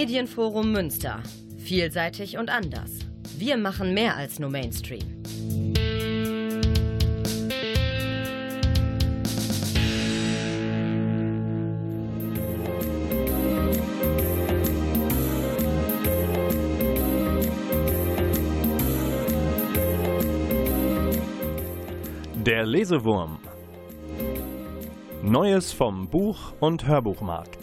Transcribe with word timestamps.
Medienforum 0.00 0.72
Münster. 0.72 1.22
Vielseitig 1.58 2.38
und 2.38 2.48
anders. 2.48 2.90
Wir 3.36 3.58
machen 3.58 3.92
mehr 3.92 4.16
als 4.16 4.38
nur 4.38 4.48
Mainstream. 4.48 5.04
Der 22.46 22.64
Lesewurm. 22.64 23.38
Neues 25.22 25.74
vom 25.74 26.08
Buch- 26.08 26.54
und 26.58 26.86
Hörbuchmarkt. 26.86 27.59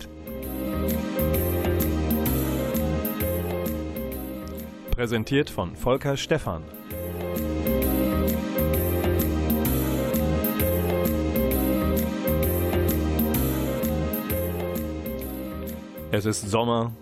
Präsentiert 4.97 5.51
von 5.51 5.75
Volker 5.75 6.17
Stephan. 6.17 6.63
Es 16.09 16.25
ist 16.25 16.49
Sommer, 16.49 16.93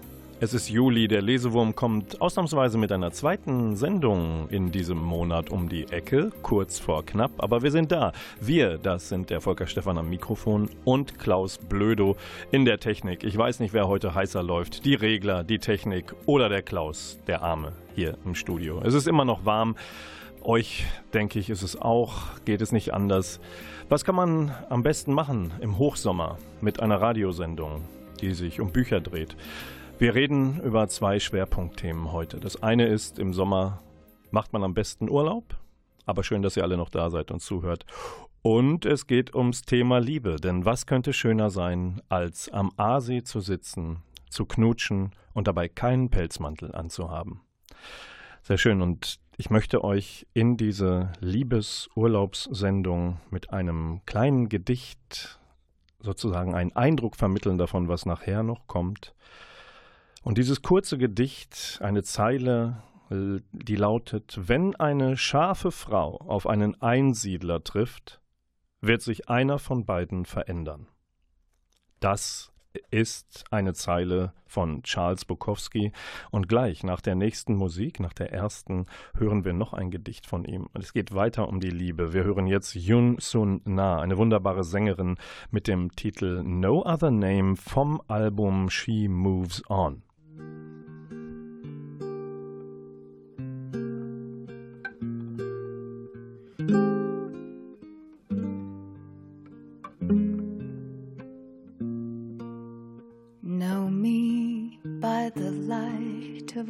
es 0.46 0.54
ist 0.54 0.70
Juli, 0.70 1.08
der 1.08 1.24
Lesewurm 1.24 1.74
kommt 1.74 2.22
ausnahmsweise 2.22 2.78
mit 2.78 2.92
einer 2.92 3.12
zweiten 3.12 3.76
Sendung 3.76 4.48
in 4.50 4.72
diesem 4.72 5.00
Monat 5.00 5.50
um 5.50 5.70
die 5.70 5.86
Ecke, 5.86 6.32
kurz 6.44 6.78
vor 6.78 7.04
knapp, 7.04 7.32
aber 7.40 7.64
wir 7.64 7.72
sind 7.72 7.92
da. 7.92 8.12
Wir, 8.40 8.78
das 8.78 9.10
sind 9.10 9.32
der 9.32 9.42
Volker 9.42 9.66
Stephan 9.66 9.98
am 9.98 10.08
Mikrofon 10.08 10.70
und 10.84 11.18
Klaus 11.18 11.58
Blödo 11.58 12.16
in 12.52 12.64
der 12.64 12.80
Technik. 12.80 13.24
Ich 13.24 13.36
weiß 13.36 13.60
nicht, 13.60 13.74
wer 13.74 13.88
heute 13.88 14.14
heißer 14.14 14.44
läuft, 14.44 14.86
die 14.86 14.94
Regler, 14.94 15.44
die 15.44 15.58
Technik 15.58 16.14
oder 16.28 16.48
der 16.48 16.62
Klaus, 16.62 17.18
der 17.26 17.42
Arme 17.42 17.72
hier 17.96 18.16
im 18.24 18.36
Studio. 18.36 18.80
Es 18.84 18.94
ist 18.94 19.08
immer 19.08 19.26
noch 19.26 19.46
warm. 19.46 19.76
Euch, 20.44 20.86
denke 21.16 21.40
ich, 21.40 21.50
ist 21.50 21.64
es 21.64 21.82
auch, 21.82 22.14
geht 22.46 22.62
es 22.62 22.72
nicht 22.72 22.94
anders. 22.94 23.40
Was 23.90 24.06
kann 24.06 24.14
man 24.14 24.54
am 24.70 24.84
besten 24.84 25.12
machen 25.12 25.54
im 25.60 25.80
Hochsommer 25.80 26.38
mit 26.62 26.82
einer 26.82 27.02
Radiosendung, 27.02 27.82
die 28.22 28.36
sich 28.36 28.62
um 28.62 28.72
Bücher 28.72 29.02
dreht? 29.02 29.36
Wir 29.98 30.14
reden 30.14 30.60
über 30.60 30.90
zwei 30.90 31.22
Schwerpunktthemen 31.22 32.12
heute. 32.12 32.42
Das 32.42 32.62
eine 32.62 32.86
ist, 32.86 33.18
im 33.18 33.34
Sommer 33.34 33.82
macht 34.30 34.52
man 34.52 34.62
am 34.62 34.74
besten 34.74 35.10
Urlaub. 35.10 35.58
Aber 36.06 36.22
schön, 36.22 36.42
dass 36.42 36.58
ihr 36.58 36.64
alle 36.64 36.76
noch 36.76 36.90
da 36.90 37.10
seid 37.10 37.32
und 37.32 37.40
zuhört. 37.40 37.86
Und 38.42 38.86
es 38.86 39.08
geht 39.08 39.34
ums 39.34 39.62
Thema 39.62 40.00
Liebe. 40.00 40.36
Denn 40.36 40.66
was 40.66 40.86
könnte 40.86 41.14
schöner 41.14 41.50
sein, 41.50 42.02
als 42.10 42.50
am 42.50 42.74
Aasee 42.76 43.24
zu 43.24 43.40
sitzen, 43.40 44.04
zu 44.30 44.46
knutschen 44.46 45.12
und 45.34 45.48
dabei 45.48 45.70
keinen 45.70 46.10
Pelzmantel 46.10 46.76
anzuhaben? 46.76 47.40
Sehr 48.44 48.58
schön. 48.58 48.82
Und 48.82 49.22
ich 49.38 49.50
möchte 49.50 49.82
euch 49.82 50.28
in 50.34 50.58
diese 50.58 51.14
Liebesurlaubssendung 51.22 53.22
mit 53.32 53.52
einem 53.52 54.02
kleinen 54.06 54.50
Gedicht 54.50 55.40
sozusagen 56.00 56.54
einen 56.54 56.76
Eindruck 56.76 57.16
vermitteln 57.16 57.58
davon, 57.58 57.88
was 57.88 58.06
nachher 58.06 58.44
noch 58.44 58.68
kommt. 58.68 59.16
Und 60.26 60.40
dieses 60.40 60.64
kurze 60.64 60.98
Gedicht, 60.98 61.78
eine 61.84 62.02
Zeile, 62.02 62.82
äh, 63.12 63.42
die 63.52 63.76
lautet, 63.76 64.40
wenn 64.42 64.76
eine 64.76 65.18
scharfe 65.18 65.70
Frau 65.70 66.18
auf 66.18 66.48
einen 66.48 66.82
Einsiedler 66.82 67.64
trifft, 67.64 68.22
wird 68.82 69.04
sich 69.04 69.30
einer 69.30 69.60
von 69.60 69.86
beiden 69.86 70.26
verändern. 70.26 70.88
Das 72.00 72.52
ist 72.90 73.44
eine 73.52 73.76
Zeile 73.76 74.34
von 74.48 74.82
Charles 74.82 75.26
Bukowski. 75.26 75.92
Und 76.32 76.50
gleich 76.50 76.84
nach 76.84 77.02
der 77.02 77.14
nächsten 77.14 77.54
Musik, 77.54 78.00
nach 78.00 78.14
der 78.14 78.34
ersten, 78.34 78.88
hören 79.16 79.46
wir 79.46 79.54
noch 79.54 79.74
ein 79.74 79.92
Gedicht 79.92 80.26
von 80.26 80.44
ihm. 80.44 80.66
Und 80.74 80.84
es 80.84 80.92
geht 80.92 81.14
weiter 81.14 81.48
um 81.48 81.60
die 81.60 81.70
Liebe. 81.70 82.14
Wir 82.14 82.24
hören 82.24 82.48
jetzt 82.48 82.74
Yun 82.74 83.18
Sun 83.20 83.62
Na, 83.66 84.00
eine 84.00 84.18
wunderbare 84.18 84.64
Sängerin 84.64 85.18
mit 85.52 85.68
dem 85.68 85.96
Titel 85.96 86.42
No 86.44 86.84
Other 86.84 87.12
Name 87.12 87.56
vom 87.58 88.02
Album 88.08 88.72
She 88.72 89.08
Moves 89.08 89.62
On. 89.70 90.02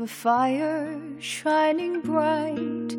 A 0.05 0.07
fire 0.07 1.01
shining 1.17 1.99
bright. 2.01 2.91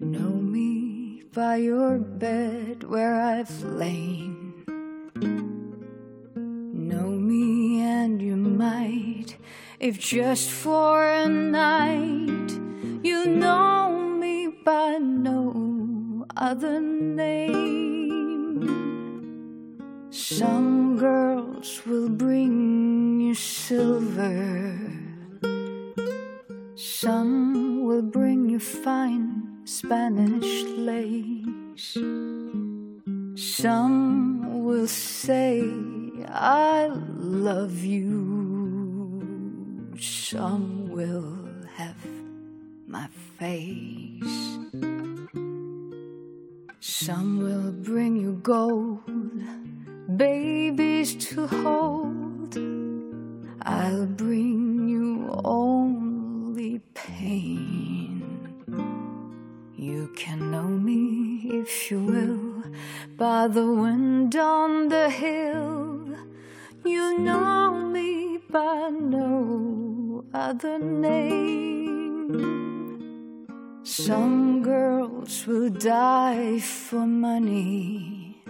Know 0.00 0.32
me 0.56 1.22
by 1.32 1.56
your 1.56 1.98
bed 1.98 2.82
where 2.82 3.14
I've 3.14 3.62
lain. 3.62 4.64
Know 6.90 7.10
me 7.30 7.82
and 7.82 8.20
you 8.20 8.34
might, 8.34 9.36
if 9.78 9.96
just 10.00 10.50
for 10.50 11.08
a 11.08 11.28
night, 11.28 12.50
you 13.04 13.26
know 13.26 14.16
me 14.18 14.48
by 14.64 14.98
no 14.98 16.26
other 16.36 16.80
name. 16.80 18.56
Some 20.10 20.96
girls 20.98 21.86
will 21.86 22.08
bring 22.08 23.20
you 23.20 23.36
silver, 23.36 24.79
some 27.00 27.82
will 27.86 28.02
bring 28.02 28.50
you 28.50 28.58
fine 28.58 29.64
Spanish 29.64 30.64
lace, 30.76 31.96
some 33.34 34.62
will 34.64 34.86
say, 34.86 35.64
I 36.28 36.90
love 37.16 37.82
you, 37.82 39.16
some 39.98 40.90
will 40.90 41.48
have 41.74 42.04
my 42.86 43.08
face. 43.38 44.58
Some 46.80 47.38
will 47.38 47.72
bring 47.72 48.16
you 48.16 48.34
gold, 48.42 49.00
babies 50.18 51.14
to 51.28 51.46
hold. 51.46 52.58
I'll 53.62 54.04
bring 54.04 54.86
you 54.86 55.30
only 56.60 56.80
pain. 56.94 58.22
You 59.76 60.12
can 60.14 60.50
know 60.50 60.68
me 60.68 61.60
if 61.62 61.90
you 61.90 62.00
will 62.00 62.64
by 63.16 63.48
the 63.48 63.66
wind 63.66 64.36
on 64.36 64.88
the 64.88 65.08
hill. 65.08 66.18
You 66.84 67.18
know 67.18 67.72
me 67.72 68.40
by 68.50 68.90
no 68.90 70.24
other 70.34 70.78
name. 70.78 72.28
Some 73.82 74.62
girls 74.62 75.46
will 75.46 75.70
die 75.70 76.58
for 76.60 77.06
money. 77.06 78.42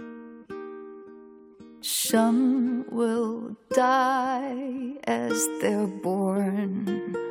Some 1.81 2.85
will 2.91 3.55
die 3.73 4.97
as 5.05 5.47
they're 5.61 5.87
born. 5.87 7.30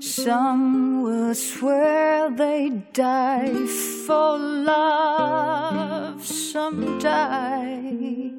Some 0.00 1.02
will 1.02 1.34
swear 1.34 2.30
they 2.30 2.70
die 2.92 3.66
for 4.06 4.38
love. 4.38 6.24
Some 6.24 7.00
die 7.00 8.30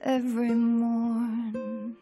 every 0.00 0.50
morn. 0.50 1.96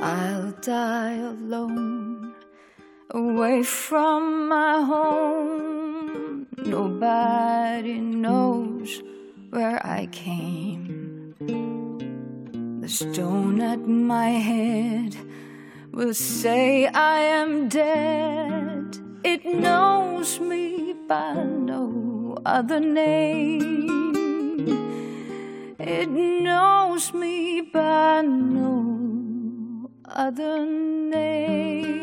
I'll 0.00 0.52
die 0.60 1.14
alone 1.14 2.32
away 3.10 3.64
from 3.64 4.48
my 4.48 4.82
home. 4.82 6.46
Nobody 6.58 7.98
knows 7.98 9.02
where 9.50 9.84
I 9.84 10.06
came. 10.12 11.34
The 12.80 12.88
stone 12.88 13.60
at 13.60 13.80
my 13.80 14.30
head 14.30 15.16
will 15.92 16.14
say 16.14 16.86
I 16.86 17.20
am 17.20 17.68
dead. 17.68 18.98
It 19.24 19.44
knows 19.44 20.40
me 20.40 20.94
by 21.06 21.34
no 21.34 22.36
other 22.44 22.80
name. 22.80 23.88
It 25.78 26.08
knows 26.08 27.12
me 27.12 27.62
by 27.62 28.22
no 28.22 29.90
other 30.04 30.64
name. 30.64 32.02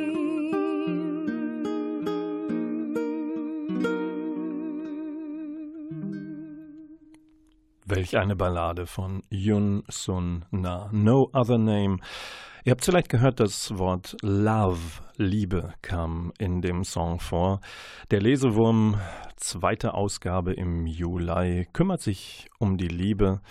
Welch 7.85 8.18
eine 8.18 8.35
Ballade 8.35 8.85
von 8.85 9.24
Yun 9.31 9.83
Sun 9.89 10.45
Na. 10.51 10.89
No 10.92 11.30
Other 11.33 11.57
Name. 11.57 12.00
Ihr 12.69 12.74
habt 12.74 12.86
vielleicht 12.86 13.10
gehört, 13.10 13.39
das 13.39 13.80
Wort 13.80 14.16
Love, 14.21 15.01
Liebe, 15.18 15.74
kam 15.81 16.31
in 16.38 16.62
dem 16.62 16.83
Song 16.83 17.19
vor. 17.19 17.62
Der 18.12 18.21
Lesewurm, 18.21 19.00
zweite 19.38 19.95
Ausgabe 19.95 20.54
im 20.54 20.86
Juli, 20.86 21.66
kümmert 21.74 22.01
sich 22.01 22.48
um 22.60 22.77
die 22.77 22.88
Liebe. 22.88 23.42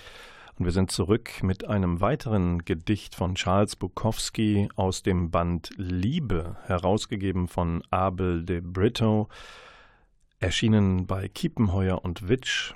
Und 0.56 0.66
wir 0.66 0.70
sind 0.70 0.92
zurück 0.92 1.42
mit 1.42 1.68
einem 1.68 2.00
weiteren 2.00 2.60
Gedicht 2.60 3.16
von 3.16 3.34
Charles 3.34 3.74
Bukowski 3.74 4.68
aus 4.76 5.02
dem 5.02 5.32
Band 5.32 5.70
Liebe, 5.76 6.56
herausgegeben 6.66 7.48
von 7.48 7.82
Abel 7.90 8.44
de 8.44 8.60
Brito, 8.60 9.26
erschienen 10.38 11.08
bei 11.08 11.26
Kiepenheuer 11.26 12.04
und 12.04 12.28
Witsch. 12.28 12.72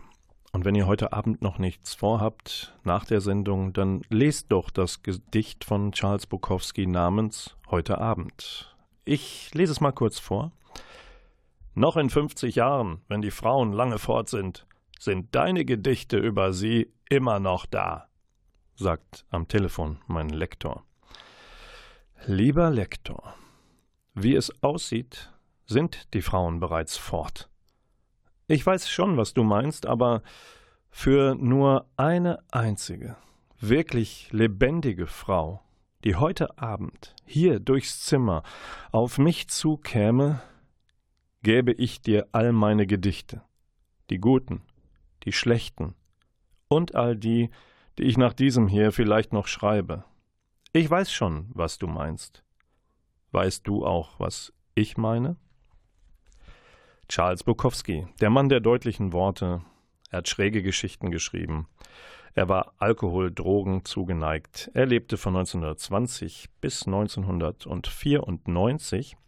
Und 0.55 0.67
wenn 0.67 0.75
ihr 0.75 0.87
heute 0.87 1.15
Abend 1.15 1.41
noch 1.41 1.59
nichts 1.59 1.95
vorhabt 1.95 2.79
nach 2.85 3.07
der 3.07 3.23
Sendung, 3.23 3.73
dann 3.73 4.03
lest 4.11 4.53
doch 4.53 4.69
das 4.71 5.03
Gedicht 5.03 5.65
von 5.65 5.93
Charles 5.93 6.27
Bukowski 6.27 6.87
namens 6.87 7.57
Heute 7.71 7.97
Abend. 7.97 8.77
Ich 9.07 9.55
lese 9.55 9.73
es 9.73 9.81
mal 9.81 9.93
kurz 9.93 10.19
vor. 10.19 10.53
Noch 11.75 11.97
in 11.97 12.11
50 12.11 12.55
Jahren, 12.55 13.01
wenn 13.09 13.23
die 13.23 13.31
Frauen 13.31 13.73
lange 13.73 13.99
fort 13.99 14.29
sind, 14.29 14.67
sind 14.99 15.35
deine 15.35 15.65
Gedichte 15.65 16.19
über 16.19 16.53
sie 16.53 16.93
immer 17.09 17.41
noch 17.41 17.65
da, 17.65 18.09
sagt 18.75 19.25
am 19.31 19.49
Telefon 19.49 20.01
mein 20.07 20.29
Lektor. 20.29 20.85
Lieber 22.27 22.71
Lektor, 22.71 23.35
wie 24.13 24.35
es 24.35 24.63
aussieht, 24.63 25.33
sind 25.65 26.13
die 26.13 26.23
Frauen 26.23 26.61
bereits 26.61 26.99
fort. 26.99 27.49
Ich 28.49 28.67
weiß 28.67 28.89
schon, 28.89 29.17
was 29.17 29.35
du 29.35 29.45
meinst, 29.45 29.87
aber 29.87 30.23
für 30.91 31.35
nur 31.37 31.87
eine 31.97 32.43
einzige, 32.51 33.17
wirklich 33.61 34.29
lebendige 34.33 35.07
Frau, 35.07 35.63
die 36.05 36.17
heute 36.17 36.59
Abend 36.59 37.15
hier 37.25 37.61
durchs 37.61 38.05
Zimmer 38.05 38.43
auf 38.91 39.19
mich 39.19 39.49
zukäme, 39.49 40.43
gäbe 41.43 41.73
ich 41.73 42.03
dir 42.03 42.29
all 42.33 42.53
meine 42.53 42.87
Gedichte, 42.87 43.43
die 44.11 44.19
guten, 44.19 44.63
die 45.25 45.33
schlechten 45.33 45.95
und 46.69 46.95
all 46.95 47.17
die, 47.17 47.51
die 47.99 48.05
ich 48.05 48.19
nach 48.19 48.33
diesem 48.33 48.69
hier 48.69 48.93
vielleicht 48.93 49.33
noch 49.33 49.47
schreibe. 49.47 50.05
Ich 50.73 50.91
weiß 50.91 51.13
schon, 51.13 51.51
was 51.55 51.79
du 51.79 51.87
meinst. 51.87 52.43
Weißt 53.31 53.67
du 53.67 53.87
auch, 53.87 54.19
was 54.19 54.53
ich 54.75 54.97
meine? 54.97 55.37
Charles 57.13 57.45
Bukowski, 57.45 58.07
der 58.23 58.31
Mann 58.31 58.49
der 58.49 58.61
deutlichen 58.61 59.13
Worte. 59.13 59.61
Er 60.09 60.21
hat 60.21 60.31
schräge 60.31 60.63
Geschichten 60.63 61.11
geschrieben. 61.11 61.69
Er 62.33 62.49
war 62.49 62.73
Alkohol, 62.79 63.31
Drogen 63.31 63.85
zugeneigt. 63.85 64.71
Er 64.73 64.87
lebte 64.87 65.19
von 65.19 65.37
1920 65.37 66.49
bis 66.63 66.87
1994. 66.87 69.19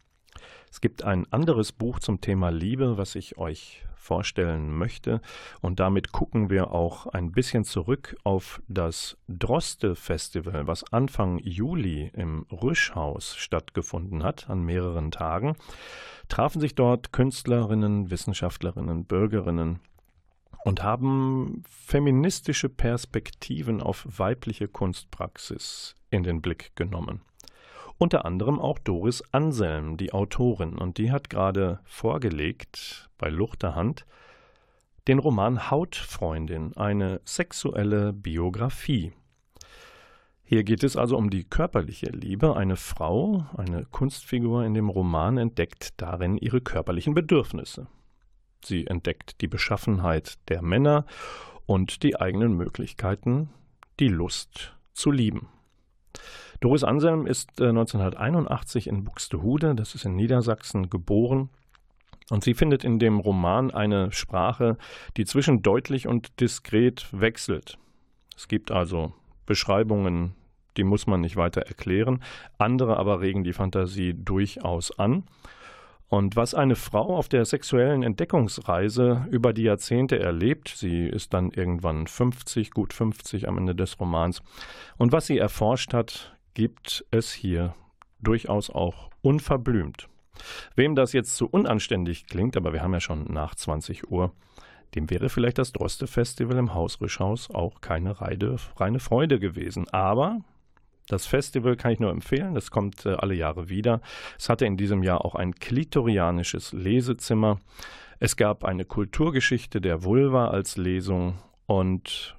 Es 0.70 0.80
gibt 0.80 1.04
ein 1.04 1.30
anderes 1.30 1.72
Buch 1.72 1.98
zum 1.98 2.22
Thema 2.22 2.48
Liebe, 2.48 2.96
was 2.96 3.16
ich 3.16 3.36
euch 3.36 3.83
vorstellen 4.04 4.76
möchte. 4.76 5.20
Und 5.60 5.80
damit 5.80 6.12
gucken 6.12 6.50
wir 6.50 6.72
auch 6.72 7.06
ein 7.06 7.32
bisschen 7.32 7.64
zurück 7.64 8.16
auf 8.22 8.62
das 8.68 9.16
Droste-Festival, 9.28 10.66
was 10.66 10.92
Anfang 10.92 11.38
Juli 11.38 12.10
im 12.14 12.46
Rüschhaus 12.52 13.34
stattgefunden 13.36 14.22
hat, 14.22 14.48
an 14.48 14.62
mehreren 14.62 15.10
Tagen 15.10 15.56
trafen 16.28 16.60
sich 16.60 16.74
dort 16.74 17.12
Künstlerinnen, 17.12 18.10
Wissenschaftlerinnen, 18.10 19.04
Bürgerinnen 19.04 19.80
und 20.64 20.82
haben 20.82 21.62
feministische 21.68 22.68
Perspektiven 22.68 23.82
auf 23.82 24.06
weibliche 24.18 24.68
Kunstpraxis 24.68 25.94
in 26.10 26.22
den 26.22 26.40
Blick 26.40 26.72
genommen. 26.76 27.20
Unter 27.96 28.24
anderem 28.24 28.58
auch 28.58 28.78
Doris 28.78 29.22
Anselm, 29.32 29.96
die 29.96 30.12
Autorin, 30.12 30.76
und 30.76 30.98
die 30.98 31.12
hat 31.12 31.30
gerade 31.30 31.80
vorgelegt 31.84 33.08
bei 33.18 33.28
Luchterhand 33.28 34.04
den 35.06 35.18
Roman 35.18 35.70
Hautfreundin, 35.70 36.76
eine 36.76 37.20
sexuelle 37.24 38.12
Biografie. 38.12 39.12
Hier 40.42 40.64
geht 40.64 40.84
es 40.84 40.96
also 40.96 41.16
um 41.16 41.30
die 41.30 41.44
körperliche 41.44 42.06
Liebe. 42.06 42.56
Eine 42.56 42.76
Frau, 42.76 43.46
eine 43.56 43.86
Kunstfigur 43.86 44.64
in 44.64 44.74
dem 44.74 44.88
Roman 44.88 45.38
entdeckt 45.38 45.94
darin 45.96 46.36
ihre 46.36 46.60
körperlichen 46.60 47.14
Bedürfnisse. 47.14 47.86
Sie 48.64 48.86
entdeckt 48.86 49.40
die 49.40 49.48
Beschaffenheit 49.48 50.38
der 50.48 50.62
Männer 50.62 51.06
und 51.66 52.02
die 52.02 52.20
eigenen 52.20 52.54
Möglichkeiten, 52.54 53.50
die 54.00 54.08
Lust 54.08 54.76
zu 54.92 55.10
lieben. 55.10 55.48
Doris 56.64 56.82
Anselm 56.82 57.26
ist 57.26 57.60
1981 57.60 58.86
äh, 58.86 58.88
in 58.88 59.04
Buxtehude, 59.04 59.74
das 59.74 59.94
ist 59.94 60.06
in 60.06 60.16
Niedersachsen, 60.16 60.88
geboren. 60.88 61.50
Und 62.30 62.42
sie 62.42 62.54
findet 62.54 62.84
in 62.84 62.98
dem 62.98 63.20
Roman 63.20 63.70
eine 63.70 64.10
Sprache, 64.12 64.78
die 65.18 65.26
zwischen 65.26 65.60
deutlich 65.60 66.08
und 66.08 66.40
diskret 66.40 67.06
wechselt. 67.12 67.76
Es 68.34 68.48
gibt 68.48 68.70
also 68.70 69.12
Beschreibungen, 69.44 70.36
die 70.78 70.84
muss 70.84 71.06
man 71.06 71.20
nicht 71.20 71.36
weiter 71.36 71.60
erklären. 71.60 72.22
Andere 72.56 72.96
aber 72.96 73.20
regen 73.20 73.44
die 73.44 73.52
Fantasie 73.52 74.14
durchaus 74.14 74.98
an. 74.98 75.24
Und 76.08 76.34
was 76.34 76.54
eine 76.54 76.76
Frau 76.76 77.14
auf 77.14 77.28
der 77.28 77.44
sexuellen 77.44 78.02
Entdeckungsreise 78.02 79.26
über 79.30 79.52
die 79.52 79.64
Jahrzehnte 79.64 80.18
erlebt, 80.18 80.72
sie 80.74 81.06
ist 81.06 81.34
dann 81.34 81.50
irgendwann 81.50 82.06
50, 82.06 82.70
gut 82.70 82.94
50 82.94 83.48
am 83.48 83.58
Ende 83.58 83.74
des 83.74 84.00
Romans, 84.00 84.40
und 84.96 85.12
was 85.12 85.26
sie 85.26 85.36
erforscht 85.36 85.92
hat, 85.92 86.33
gibt 86.54 87.04
es 87.10 87.32
hier 87.32 87.74
durchaus 88.20 88.70
auch 88.70 89.10
unverblümt. 89.22 90.08
Wem 90.74 90.94
das 90.94 91.12
jetzt 91.12 91.36
zu 91.36 91.46
unanständig 91.46 92.26
klingt, 92.26 92.56
aber 92.56 92.72
wir 92.72 92.82
haben 92.82 92.92
ja 92.92 93.00
schon 93.00 93.24
nach 93.32 93.54
20 93.54 94.10
Uhr, 94.10 94.32
dem 94.94 95.10
wäre 95.10 95.28
vielleicht 95.28 95.58
das 95.58 95.72
Droste-Festival 95.72 96.56
im 96.56 96.74
Haus 96.74 97.00
Rischhaus 97.00 97.50
auch 97.50 97.80
keine 97.80 98.20
reine, 98.20 98.56
reine 98.76 99.00
Freude 99.00 99.38
gewesen. 99.38 99.88
Aber 99.90 100.40
das 101.08 101.26
Festival 101.26 101.76
kann 101.76 101.92
ich 101.92 102.00
nur 102.00 102.10
empfehlen, 102.10 102.54
das 102.54 102.70
kommt 102.70 103.04
äh, 103.04 103.10
alle 103.10 103.34
Jahre 103.34 103.68
wieder. 103.68 104.00
Es 104.38 104.48
hatte 104.48 104.66
in 104.66 104.76
diesem 104.76 105.02
Jahr 105.02 105.24
auch 105.24 105.34
ein 105.34 105.54
klitorianisches 105.54 106.72
Lesezimmer. 106.72 107.60
Es 108.20 108.36
gab 108.36 108.64
eine 108.64 108.84
Kulturgeschichte 108.84 109.80
der 109.80 110.04
Vulva 110.04 110.48
als 110.48 110.76
Lesung 110.76 111.38
und 111.66 112.36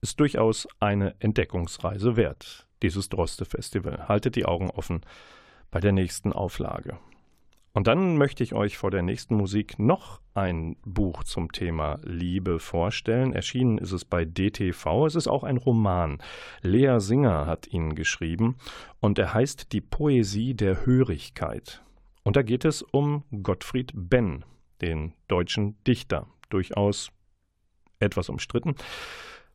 ist 0.00 0.18
durchaus 0.18 0.66
eine 0.80 1.14
Entdeckungsreise 1.20 2.16
wert, 2.16 2.66
dieses 2.82 3.08
Droste-Festival. 3.08 4.08
Haltet 4.08 4.36
die 4.36 4.44
Augen 4.44 4.70
offen 4.70 5.00
bei 5.70 5.80
der 5.80 5.92
nächsten 5.92 6.32
Auflage. 6.32 6.98
Und 7.74 7.86
dann 7.86 8.18
möchte 8.18 8.44
ich 8.44 8.52
euch 8.52 8.76
vor 8.76 8.90
der 8.90 9.02
nächsten 9.02 9.34
Musik 9.34 9.78
noch 9.78 10.20
ein 10.34 10.76
Buch 10.84 11.24
zum 11.24 11.52
Thema 11.52 11.98
Liebe 12.02 12.58
vorstellen. 12.58 13.32
Erschienen 13.32 13.78
ist 13.78 13.92
es 13.92 14.04
bei 14.04 14.26
DTV. 14.26 15.06
Es 15.06 15.14
ist 15.14 15.28
auch 15.28 15.42
ein 15.42 15.56
Roman. 15.56 16.18
Lea 16.60 16.98
Singer 16.98 17.46
hat 17.46 17.66
ihn 17.68 17.94
geschrieben 17.94 18.56
und 19.00 19.18
er 19.18 19.32
heißt 19.32 19.72
Die 19.72 19.80
Poesie 19.80 20.52
der 20.52 20.84
Hörigkeit. 20.84 21.82
Und 22.24 22.36
da 22.36 22.42
geht 22.42 22.66
es 22.66 22.82
um 22.82 23.24
Gottfried 23.42 23.92
Benn, 23.94 24.44
den 24.82 25.14
deutschen 25.28 25.82
Dichter. 25.84 26.26
Durchaus 26.50 27.10
etwas 28.00 28.28
umstritten. 28.28 28.74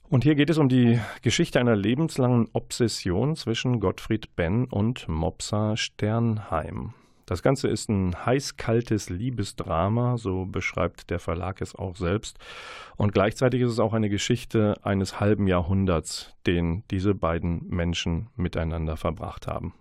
Und 0.09 0.23
hier 0.23 0.35
geht 0.35 0.49
es 0.49 0.57
um 0.57 0.69
die 0.69 1.01
Geschichte 1.21 1.59
einer 1.59 1.75
lebenslangen 1.75 2.47
Obsession 2.53 3.35
zwischen 3.35 3.81
Gottfried 3.81 4.37
Benn 4.37 4.63
und 4.65 5.09
Mopsa 5.09 5.75
Sternheim. 5.75 6.93
Das 7.25 7.43
Ganze 7.43 7.67
ist 7.67 7.89
ein 7.89 8.15
heiß-kaltes 8.25 9.09
Liebesdrama, 9.09 10.17
so 10.17 10.45
beschreibt 10.45 11.09
der 11.09 11.19
Verlag 11.19 11.59
es 11.59 11.75
auch 11.75 11.97
selbst. 11.97 12.37
Und 12.95 13.11
gleichzeitig 13.11 13.61
ist 13.61 13.71
es 13.71 13.79
auch 13.79 13.91
eine 13.91 14.07
Geschichte 14.07 14.75
eines 14.81 15.19
halben 15.19 15.45
Jahrhunderts, 15.45 16.33
den 16.45 16.85
diese 16.89 17.13
beiden 17.13 17.67
Menschen 17.67 18.29
miteinander 18.37 18.95
verbracht 18.95 19.45
haben. 19.45 19.73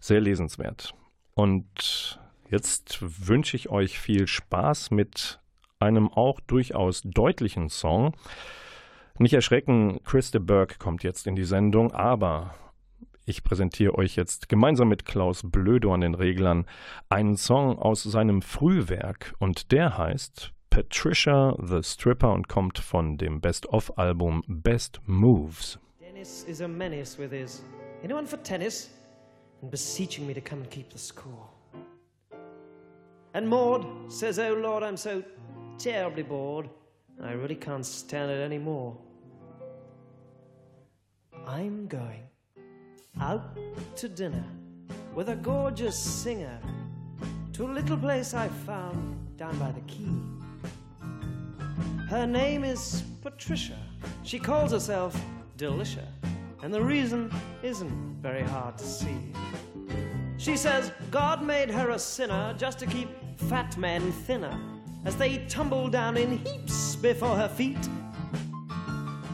Sehr 0.00 0.20
lesenswert. 0.20 0.96
Und 1.34 2.18
jetzt 2.50 2.98
wünsche 3.00 3.56
ich 3.56 3.68
euch 3.68 4.00
viel 4.00 4.26
Spaß 4.26 4.90
mit 4.90 5.38
einem 5.78 6.08
auch 6.08 6.40
durchaus 6.40 7.02
deutlichen 7.04 7.68
Song. 7.68 8.16
Nicht 9.16 9.32
erschrecken, 9.32 10.00
Chris 10.04 10.32
de 10.32 10.40
Burgh 10.40 10.76
kommt 10.80 11.04
jetzt 11.04 11.28
in 11.28 11.36
die 11.36 11.44
Sendung, 11.44 11.92
aber 11.92 12.52
ich 13.26 13.44
präsentiere 13.44 13.94
euch 13.94 14.16
jetzt 14.16 14.48
gemeinsam 14.48 14.88
mit 14.88 15.04
Klaus 15.04 15.42
Blödo 15.44 15.94
an 15.94 16.00
den 16.00 16.16
Reglern 16.16 16.66
einen 17.08 17.36
Song 17.36 17.78
aus 17.78 18.02
seinem 18.02 18.42
Frühwerk 18.42 19.32
und 19.38 19.70
der 19.70 19.96
heißt 19.96 20.52
Patricia 20.68 21.56
the 21.62 21.80
Stripper 21.84 22.32
und 22.32 22.48
kommt 22.48 22.78
von 22.78 23.16
dem 23.16 23.40
Best-of-Album 23.40 24.42
Best 24.48 25.00
Moves. 25.06 25.78
Dennis 26.00 26.42
is 26.48 26.60
a 26.60 26.66
menace 26.66 27.16
with 27.16 27.30
his 27.30 27.64
anyone 28.02 28.26
for 28.26 28.42
tennis 28.42 28.90
and 29.62 29.70
beseeching 29.70 30.26
me 30.26 30.34
to 30.34 30.40
come 30.40 30.62
and 30.62 30.70
keep 30.72 30.90
the 30.90 30.98
score. 30.98 31.48
And 33.32 33.48
Maud 33.48 33.86
says, 34.08 34.40
Oh 34.40 34.54
Lord, 34.54 34.82
I'm 34.82 34.96
so 34.96 35.22
terribly 35.78 36.24
bored. 36.24 36.68
I 37.22 37.32
really 37.32 37.56
can't 37.56 37.86
stand 37.86 38.32
it 38.32 38.42
anymore. 38.42 38.96
I'm 41.46 41.86
going 41.86 42.22
out 43.20 43.56
to 43.96 44.08
dinner 44.08 44.44
with 45.14 45.28
a 45.28 45.36
gorgeous 45.36 45.98
singer 45.98 46.58
to 47.52 47.64
a 47.64 47.70
little 47.70 47.96
place 47.96 48.34
I 48.34 48.48
found 48.48 49.36
down 49.36 49.58
by 49.58 49.70
the 49.70 49.80
quay. 49.82 50.08
Her 52.08 52.26
name 52.26 52.64
is 52.64 53.02
Patricia. 53.22 53.78
She 54.22 54.38
calls 54.38 54.72
herself 54.72 55.20
Delicia, 55.58 56.06
and 56.62 56.72
the 56.72 56.82
reason 56.82 57.30
isn't 57.62 58.16
very 58.20 58.42
hard 58.42 58.78
to 58.78 58.84
see. 58.84 59.18
She 60.38 60.56
says 60.56 60.92
God 61.10 61.42
made 61.42 61.70
her 61.70 61.90
a 61.90 61.98
sinner 61.98 62.54
just 62.56 62.78
to 62.78 62.86
keep 62.86 63.08
fat 63.36 63.76
men 63.76 64.12
thinner 64.12 64.58
as 65.04 65.14
they 65.16 65.44
tumble 65.46 65.88
down 65.88 66.16
in 66.16 66.38
heaps 66.38 66.96
before 66.96 67.36
her 67.36 67.48
feet. 67.48 67.88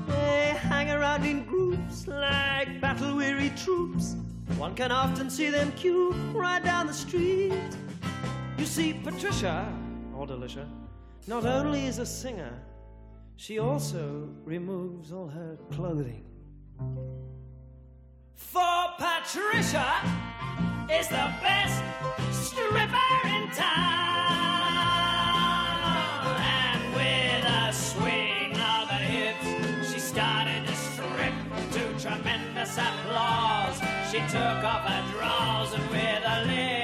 They 0.09 0.57
hang 0.59 0.91
around 0.91 1.25
in 1.25 1.45
groups 1.45 1.60
like 2.07 2.81
battle 2.81 3.17
weary 3.17 3.51
troops. 3.57 4.17
One 4.57 4.75
can 4.75 4.93
often 4.93 5.31
see 5.31 5.51
them 5.51 5.73
queue 5.73 6.13
right 6.33 6.63
down 6.63 6.87
the 6.87 6.93
street. 6.93 7.53
You 8.59 8.67
see, 8.67 8.93
Patricia, 8.93 9.73
oh, 10.15 10.21
or 10.21 10.27
Delicia, 10.27 10.67
not 11.27 11.45
only 11.47 11.87
is 11.87 11.99
a 11.99 12.07
singer, 12.07 12.53
she 13.37 13.59
also 13.59 14.29
removes 14.45 15.13
all 15.13 15.29
her 15.29 15.57
clothing. 15.71 16.25
For 18.35 18.77
Patricia 18.99 19.89
is 20.91 21.09
the 21.09 21.33
best 21.43 21.83
stripper 22.33 23.29
in 23.29 23.49
town. 23.51 24.20
Took 34.31 34.63
off 34.63 34.87
her 34.87 35.13
drawers 35.13 35.73
and 35.73 35.91
with 35.91 36.23
a 36.25 36.45
lick 36.47 36.80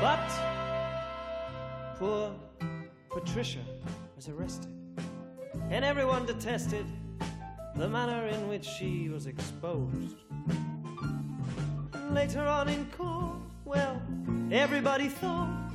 But 0.00 0.30
poor 1.98 2.32
Patricia 3.10 3.64
was 4.14 4.28
arrested, 4.28 4.72
and 5.70 5.84
everyone 5.84 6.24
detested 6.24 6.86
the 7.74 7.88
manner 7.88 8.28
in 8.28 8.48
which 8.48 8.64
she 8.64 9.08
was 9.08 9.26
exposed. 9.26 10.18
Later 12.10 12.42
on 12.42 12.68
in 12.68 12.86
court, 12.96 13.38
well, 13.64 14.00
everybody 14.52 15.08
thought 15.08 15.72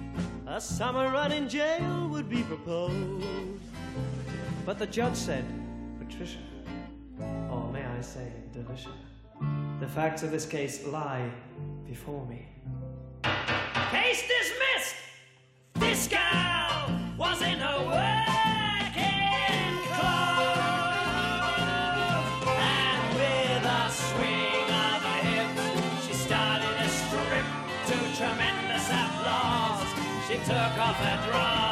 a 0.48 0.62
summer 0.62 1.12
run 1.12 1.34
in 1.34 1.50
jail 1.50 2.08
would 2.08 2.30
be 2.30 2.44
proposed. 2.44 3.26
But 4.66 4.80
the 4.80 4.88
judge 4.88 5.16
said, 5.16 5.44
Patricia, 6.00 6.40
or 7.52 7.70
may 7.74 7.84
I 7.84 8.00
say, 8.00 8.32
Delicia, 8.54 8.94
the 9.82 9.88
facts 9.88 10.24
of 10.24 10.32
this 10.32 10.46
case 10.46 10.86
lie 10.88 11.30
before 11.86 12.26
me. 12.28 12.48
Case 13.94 14.24
dismissed! 14.24 14.96
This 15.76 16.08
girl 16.08 16.90
was 17.16 17.44
in 17.44 17.60
her 17.60 17.80
working 17.86 19.78
clothes. 19.94 21.14
And 22.58 23.02
with 23.14 23.64
a 23.64 23.90
swing 23.92 24.68
of 24.88 25.00
her 25.10 25.22
hips, 25.30 26.08
she 26.08 26.14
started 26.14 26.76
a 26.80 26.90
strip 26.90 27.48
to 27.90 27.96
tremendous 28.18 28.90
applause. 28.90 29.86
She 30.28 30.38
took 30.38 30.74
off 30.80 30.96
her 30.96 31.18
drawers 31.30 31.63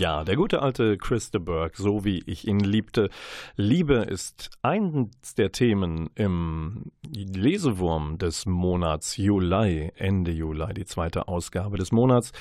Ja, 0.00 0.24
der 0.24 0.34
gute 0.36 0.62
alte 0.62 0.96
Chris 0.96 1.30
de 1.30 1.42
Burgh, 1.42 1.76
so 1.76 2.06
wie 2.06 2.22
ich 2.24 2.48
ihn 2.48 2.60
liebte. 2.60 3.10
Liebe 3.56 3.96
ist 3.96 4.48
eines 4.62 5.34
der 5.36 5.52
Themen 5.52 6.08
im 6.14 6.90
Lesewurm 7.14 8.16
des 8.16 8.46
Monats 8.46 9.18
Juli, 9.18 9.92
Ende 9.96 10.30
Juli, 10.30 10.72
die 10.72 10.86
zweite 10.86 11.28
Ausgabe 11.28 11.76
des 11.76 11.92
Monats. 11.92 12.32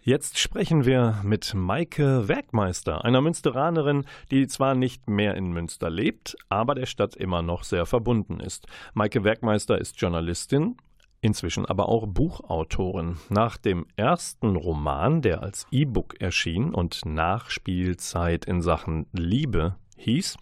Jetzt 0.00 0.38
sprechen 0.38 0.86
wir 0.86 1.20
mit 1.22 1.52
Maike 1.52 2.26
Werkmeister, 2.26 3.04
einer 3.04 3.20
Münsteranerin, 3.20 4.06
die 4.30 4.46
zwar 4.46 4.74
nicht 4.74 5.10
mehr 5.10 5.34
in 5.34 5.52
Münster 5.52 5.90
lebt, 5.90 6.38
aber 6.48 6.74
der 6.74 6.86
Stadt 6.86 7.14
immer 7.16 7.42
noch 7.42 7.64
sehr 7.64 7.84
verbunden 7.84 8.40
ist. 8.40 8.66
Maike 8.94 9.24
Werkmeister 9.24 9.76
ist 9.76 10.00
Journalistin, 10.00 10.78
inzwischen 11.20 11.66
aber 11.66 11.88
auch 11.88 12.06
Buchautorin. 12.06 13.16
Nach 13.28 13.56
dem 13.56 13.86
ersten 13.96 14.56
Roman, 14.56 15.22
der 15.22 15.42
als 15.42 15.66
E-Book 15.70 16.20
erschien 16.20 16.74
und 16.74 17.04
Nachspielzeit 17.04 18.44
in 18.44 18.62
Sachen 18.62 19.06
Liebe 19.12 19.76
hieß, 19.96 20.36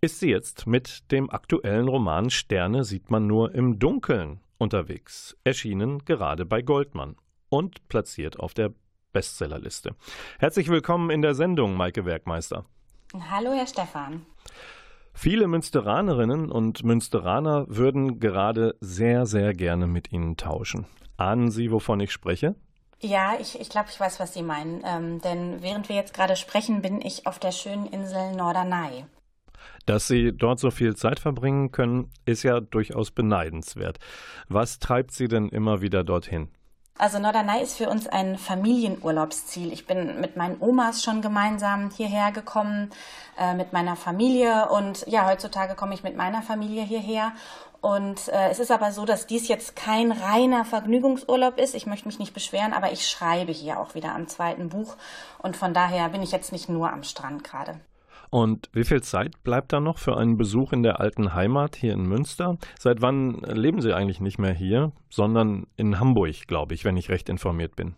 ist 0.00 0.18
sie 0.20 0.30
jetzt 0.30 0.66
mit 0.66 1.10
dem 1.12 1.30
aktuellen 1.30 1.88
Roman 1.88 2.30
Sterne 2.30 2.84
sieht 2.84 3.10
man 3.10 3.26
nur 3.26 3.54
im 3.54 3.78
Dunkeln 3.78 4.40
unterwegs, 4.58 5.36
erschienen 5.44 6.04
gerade 6.04 6.44
bei 6.44 6.62
Goldmann 6.62 7.16
und 7.48 7.88
platziert 7.88 8.40
auf 8.40 8.54
der 8.54 8.72
Bestsellerliste. 9.12 9.94
Herzlich 10.38 10.68
willkommen 10.68 11.10
in 11.10 11.22
der 11.22 11.34
Sendung, 11.34 11.76
Maike 11.76 12.04
Werkmeister. 12.04 12.64
Hallo, 13.30 13.52
Herr 13.52 13.66
Stefan. 13.66 14.24
Viele 15.14 15.46
Münsteranerinnen 15.46 16.50
und 16.50 16.84
Münsteraner 16.84 17.66
würden 17.68 18.18
gerade 18.18 18.74
sehr, 18.80 19.26
sehr 19.26 19.52
gerne 19.52 19.86
mit 19.86 20.12
Ihnen 20.12 20.36
tauschen. 20.36 20.86
Ahnen 21.16 21.50
Sie, 21.50 21.70
wovon 21.70 22.00
ich 22.00 22.12
spreche? 22.12 22.56
Ja, 23.00 23.34
ich, 23.40 23.60
ich 23.60 23.68
glaube, 23.68 23.88
ich 23.90 23.98
weiß, 23.98 24.20
was 24.20 24.32
Sie 24.32 24.42
meinen. 24.42 24.82
Ähm, 24.84 25.20
denn 25.20 25.62
während 25.62 25.88
wir 25.88 25.96
jetzt 25.96 26.14
gerade 26.14 26.36
sprechen, 26.36 26.82
bin 26.82 27.00
ich 27.00 27.26
auf 27.26 27.38
der 27.38 27.52
schönen 27.52 27.86
Insel 27.86 28.32
Norderney. 28.34 29.04
Dass 29.86 30.06
Sie 30.06 30.32
dort 30.32 30.60
so 30.60 30.70
viel 30.70 30.96
Zeit 30.96 31.18
verbringen 31.18 31.72
können, 31.72 32.10
ist 32.24 32.44
ja 32.44 32.60
durchaus 32.60 33.10
beneidenswert. 33.10 33.98
Was 34.48 34.78
treibt 34.78 35.12
Sie 35.12 35.28
denn 35.28 35.48
immer 35.48 35.80
wieder 35.80 36.04
dorthin? 36.04 36.48
Also 37.02 37.18
Norderney 37.18 37.60
ist 37.60 37.78
für 37.78 37.88
uns 37.88 38.06
ein 38.06 38.38
Familienurlaubsziel. 38.38 39.72
Ich 39.72 39.88
bin 39.88 40.20
mit 40.20 40.36
meinen 40.36 40.62
Omas 40.62 41.02
schon 41.02 41.20
gemeinsam 41.20 41.90
hierher 41.90 42.30
gekommen, 42.30 42.90
äh, 43.36 43.54
mit 43.54 43.72
meiner 43.72 43.96
Familie 43.96 44.68
und 44.68 45.04
ja, 45.08 45.26
heutzutage 45.26 45.74
komme 45.74 45.94
ich 45.94 46.04
mit 46.04 46.16
meiner 46.16 46.42
Familie 46.42 46.84
hierher. 46.84 47.32
Und 47.80 48.28
äh, 48.28 48.50
es 48.50 48.60
ist 48.60 48.70
aber 48.70 48.92
so, 48.92 49.04
dass 49.04 49.26
dies 49.26 49.48
jetzt 49.48 49.74
kein 49.74 50.12
reiner 50.12 50.64
Vergnügungsurlaub 50.64 51.58
ist. 51.58 51.74
Ich 51.74 51.86
möchte 51.86 52.06
mich 52.06 52.20
nicht 52.20 52.34
beschweren, 52.34 52.72
aber 52.72 52.92
ich 52.92 53.08
schreibe 53.08 53.50
hier 53.50 53.80
auch 53.80 53.96
wieder 53.96 54.14
am 54.14 54.28
zweiten 54.28 54.68
Buch 54.68 54.94
und 55.38 55.56
von 55.56 55.74
daher 55.74 56.08
bin 56.10 56.22
ich 56.22 56.30
jetzt 56.30 56.52
nicht 56.52 56.68
nur 56.68 56.92
am 56.92 57.02
Strand 57.02 57.42
gerade. 57.42 57.80
Und 58.32 58.70
wie 58.72 58.84
viel 58.84 59.02
Zeit 59.02 59.44
bleibt 59.44 59.74
da 59.74 59.80
noch 59.80 59.98
für 59.98 60.16
einen 60.16 60.38
Besuch 60.38 60.72
in 60.72 60.82
der 60.82 61.00
alten 61.00 61.34
Heimat 61.34 61.76
hier 61.76 61.92
in 61.92 62.08
Münster? 62.08 62.56
Seit 62.78 63.02
wann 63.02 63.42
leben 63.42 63.82
Sie 63.82 63.92
eigentlich 63.92 64.22
nicht 64.22 64.38
mehr 64.38 64.54
hier, 64.54 64.92
sondern 65.10 65.66
in 65.76 66.00
Hamburg, 66.00 66.46
glaube 66.46 66.72
ich, 66.72 66.86
wenn 66.86 66.96
ich 66.96 67.10
recht 67.10 67.28
informiert 67.28 67.76
bin? 67.76 67.94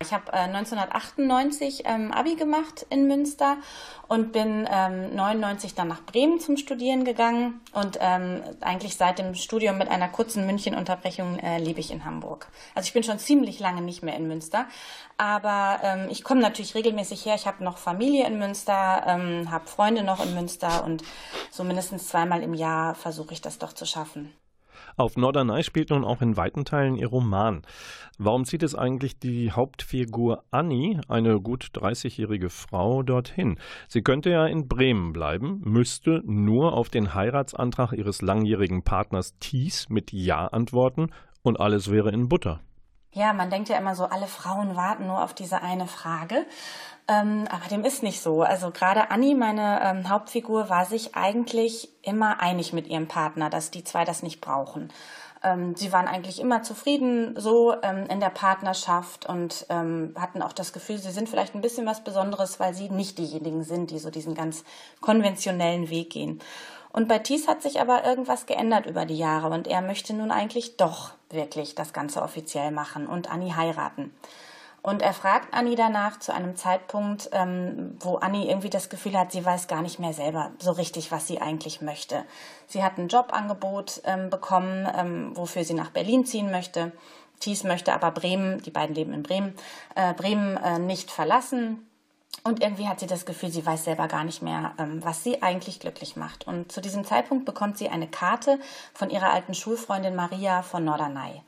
Ich 0.00 0.12
habe 0.12 0.32
äh, 0.32 0.36
1998 0.36 1.82
ähm, 1.84 2.12
Abi 2.12 2.36
gemacht 2.36 2.86
in 2.88 3.08
Münster 3.08 3.56
und 4.06 4.30
bin 4.30 4.64
ähm, 4.70 5.12
99 5.16 5.74
dann 5.74 5.88
nach 5.88 6.04
Bremen 6.04 6.38
zum 6.38 6.56
Studieren 6.56 7.04
gegangen 7.04 7.60
und 7.72 7.98
ähm, 8.00 8.40
eigentlich 8.60 8.96
seit 8.96 9.18
dem 9.18 9.34
Studium 9.34 9.76
mit 9.76 9.88
einer 9.88 10.08
kurzen 10.08 10.46
München-Unterbrechung 10.46 11.40
äh, 11.40 11.58
lebe 11.58 11.80
ich 11.80 11.90
in 11.90 12.04
Hamburg. 12.04 12.46
Also 12.76 12.86
ich 12.86 12.92
bin 12.92 13.02
schon 13.02 13.18
ziemlich 13.18 13.58
lange 13.58 13.82
nicht 13.82 14.04
mehr 14.04 14.14
in 14.14 14.28
Münster, 14.28 14.66
aber 15.16 15.80
ähm, 15.82 16.06
ich 16.10 16.22
komme 16.22 16.42
natürlich 16.42 16.76
regelmäßig 16.76 17.26
her. 17.26 17.34
Ich 17.34 17.48
habe 17.48 17.64
noch 17.64 17.78
Familie 17.78 18.24
in 18.28 18.38
Münster, 18.38 19.02
ähm, 19.04 19.50
habe 19.50 19.66
Freunde 19.66 20.04
noch 20.04 20.24
in 20.24 20.32
Münster 20.32 20.84
und 20.84 21.02
so 21.50 21.64
mindestens 21.64 22.06
zweimal 22.06 22.44
im 22.44 22.54
Jahr 22.54 22.94
versuche 22.94 23.34
ich 23.34 23.40
das 23.40 23.58
doch 23.58 23.72
zu 23.72 23.84
schaffen. 23.84 24.32
Auf 24.98 25.16
Norderney 25.16 25.62
spielt 25.62 25.90
nun 25.90 26.02
auch 26.02 26.22
in 26.22 26.36
weiten 26.36 26.64
Teilen 26.64 26.96
ihr 26.96 27.06
Roman. 27.06 27.62
Warum 28.18 28.44
zieht 28.44 28.64
es 28.64 28.74
eigentlich 28.74 29.20
die 29.20 29.52
Hauptfigur 29.52 30.42
Annie, 30.50 31.00
eine 31.06 31.40
gut 31.40 31.70
30-jährige 31.72 32.50
Frau, 32.50 33.04
dorthin? 33.04 33.60
Sie 33.86 34.02
könnte 34.02 34.30
ja 34.30 34.44
in 34.48 34.66
Bremen 34.66 35.12
bleiben, 35.12 35.60
müsste 35.64 36.20
nur 36.26 36.72
auf 36.72 36.90
den 36.90 37.14
Heiratsantrag 37.14 37.92
ihres 37.92 38.22
langjährigen 38.22 38.82
Partners 38.82 39.38
Thies 39.38 39.88
mit 39.88 40.12
Ja 40.12 40.48
antworten 40.48 41.10
und 41.42 41.60
alles 41.60 41.92
wäre 41.92 42.10
in 42.10 42.28
Butter. 42.28 42.58
Ja, 43.12 43.32
man 43.32 43.50
denkt 43.50 43.68
ja 43.68 43.78
immer 43.78 43.94
so, 43.94 44.04
alle 44.04 44.26
Frauen 44.26 44.76
warten 44.76 45.06
nur 45.06 45.22
auf 45.22 45.34
diese 45.34 45.62
eine 45.62 45.86
Frage. 45.86 46.46
Ähm, 47.08 47.46
aber 47.50 47.68
dem 47.70 47.84
ist 47.84 48.02
nicht 48.02 48.20
so. 48.20 48.42
Also 48.42 48.70
gerade 48.70 49.10
Annie, 49.10 49.34
meine 49.34 49.80
ähm, 49.82 50.08
Hauptfigur, 50.10 50.68
war 50.68 50.84
sich 50.84 51.16
eigentlich 51.16 51.88
immer 52.02 52.40
einig 52.40 52.74
mit 52.74 52.86
ihrem 52.86 53.08
Partner, 53.08 53.48
dass 53.48 53.70
die 53.70 53.82
zwei 53.82 54.04
das 54.04 54.22
nicht 54.22 54.42
brauchen. 54.42 54.92
Ähm, 55.42 55.74
sie 55.74 55.92
waren 55.92 56.06
eigentlich 56.06 56.40
immer 56.40 56.62
zufrieden 56.62 57.34
so 57.38 57.74
ähm, 57.82 58.06
in 58.10 58.20
der 58.20 58.30
Partnerschaft 58.30 59.26
und 59.26 59.66
ähm, 59.70 60.14
hatten 60.18 60.42
auch 60.42 60.52
das 60.52 60.72
Gefühl, 60.74 60.98
sie 60.98 61.12
sind 61.12 61.28
vielleicht 61.28 61.54
ein 61.54 61.60
bisschen 61.62 61.86
was 61.86 62.04
Besonderes, 62.04 62.60
weil 62.60 62.74
sie 62.74 62.90
nicht 62.90 63.18
diejenigen 63.18 63.62
sind, 63.62 63.90
die 63.90 63.98
so 63.98 64.10
diesen 64.10 64.34
ganz 64.34 64.64
konventionellen 65.00 65.88
Weg 65.88 66.10
gehen. 66.10 66.40
Und 66.98 67.06
bei 67.06 67.20
Thies 67.20 67.46
hat 67.46 67.62
sich 67.62 67.80
aber 67.80 68.04
irgendwas 68.04 68.46
geändert 68.46 68.86
über 68.86 69.06
die 69.06 69.16
Jahre 69.16 69.50
und 69.50 69.68
er 69.68 69.82
möchte 69.82 70.14
nun 70.14 70.32
eigentlich 70.32 70.76
doch 70.78 71.12
wirklich 71.30 71.76
das 71.76 71.92
Ganze 71.92 72.22
offiziell 72.22 72.72
machen 72.72 73.06
und 73.06 73.30
Annie 73.30 73.54
heiraten. 73.54 74.12
Und 74.82 75.00
er 75.00 75.12
fragt 75.12 75.54
Annie 75.54 75.76
danach 75.76 76.18
zu 76.18 76.34
einem 76.34 76.56
Zeitpunkt, 76.56 77.30
ähm, 77.30 77.96
wo 78.00 78.16
Annie 78.16 78.48
irgendwie 78.48 78.68
das 78.68 78.88
Gefühl 78.88 79.16
hat, 79.16 79.30
sie 79.30 79.44
weiß 79.44 79.68
gar 79.68 79.80
nicht 79.80 80.00
mehr 80.00 80.12
selber 80.12 80.50
so 80.58 80.72
richtig, 80.72 81.12
was 81.12 81.28
sie 81.28 81.40
eigentlich 81.40 81.82
möchte. 81.82 82.24
Sie 82.66 82.82
hat 82.82 82.98
ein 82.98 83.06
Jobangebot 83.06 84.02
ähm, 84.04 84.28
bekommen, 84.28 84.88
ähm, 84.92 85.36
wofür 85.36 85.62
sie 85.62 85.74
nach 85.74 85.90
Berlin 85.90 86.26
ziehen 86.26 86.50
möchte. 86.50 86.90
Thies 87.38 87.62
möchte 87.62 87.92
aber 87.92 88.10
Bremen, 88.10 88.60
die 88.62 88.72
beiden 88.72 88.96
leben 88.96 89.12
in 89.12 89.22
Bremen, 89.22 89.54
äh, 89.94 90.14
Bremen 90.14 90.56
äh, 90.56 90.80
nicht 90.80 91.12
verlassen. 91.12 91.87
Und 92.44 92.62
irgendwie 92.62 92.88
hat 92.88 93.00
sie 93.00 93.06
das 93.06 93.26
Gefühl, 93.26 93.50
sie 93.50 93.66
weiß 93.66 93.84
selber 93.84 94.08
gar 94.08 94.24
nicht 94.24 94.42
mehr, 94.42 94.72
ähm, 94.78 95.04
was 95.04 95.24
sie 95.24 95.42
eigentlich 95.42 95.80
glücklich 95.80 96.16
macht. 96.16 96.46
Und 96.46 96.72
zu 96.72 96.80
diesem 96.80 97.04
Zeitpunkt 97.04 97.44
bekommt 97.44 97.78
sie 97.78 97.88
eine 97.88 98.08
Karte 98.08 98.58
von 98.94 99.10
ihrer 99.10 99.32
alten 99.32 99.54
Schulfreundin 99.54 100.14
Maria 100.14 100.62
von 100.62 100.84
Norderney. 100.84 101.42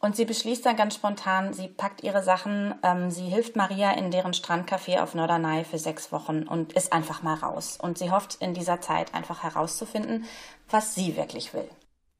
Und 0.00 0.16
sie 0.16 0.26
beschließt 0.26 0.66
dann 0.66 0.76
ganz 0.76 0.96
spontan, 0.96 1.54
sie 1.54 1.68
packt 1.68 2.02
ihre 2.02 2.22
Sachen, 2.22 2.74
ähm, 2.82 3.10
sie 3.10 3.26
hilft 3.26 3.56
Maria 3.56 3.92
in 3.92 4.10
deren 4.10 4.32
Strandcafé 4.32 5.00
auf 5.00 5.14
Norderney 5.14 5.64
für 5.64 5.78
sechs 5.78 6.12
Wochen 6.12 6.42
und 6.42 6.74
ist 6.74 6.92
einfach 6.92 7.22
mal 7.22 7.36
raus. 7.36 7.78
Und 7.80 7.96
sie 7.96 8.10
hofft 8.10 8.36
in 8.40 8.54
dieser 8.54 8.80
Zeit 8.80 9.14
einfach 9.14 9.42
herauszufinden, 9.42 10.24
was 10.68 10.94
sie 10.94 11.16
wirklich 11.16 11.54
will. 11.54 11.68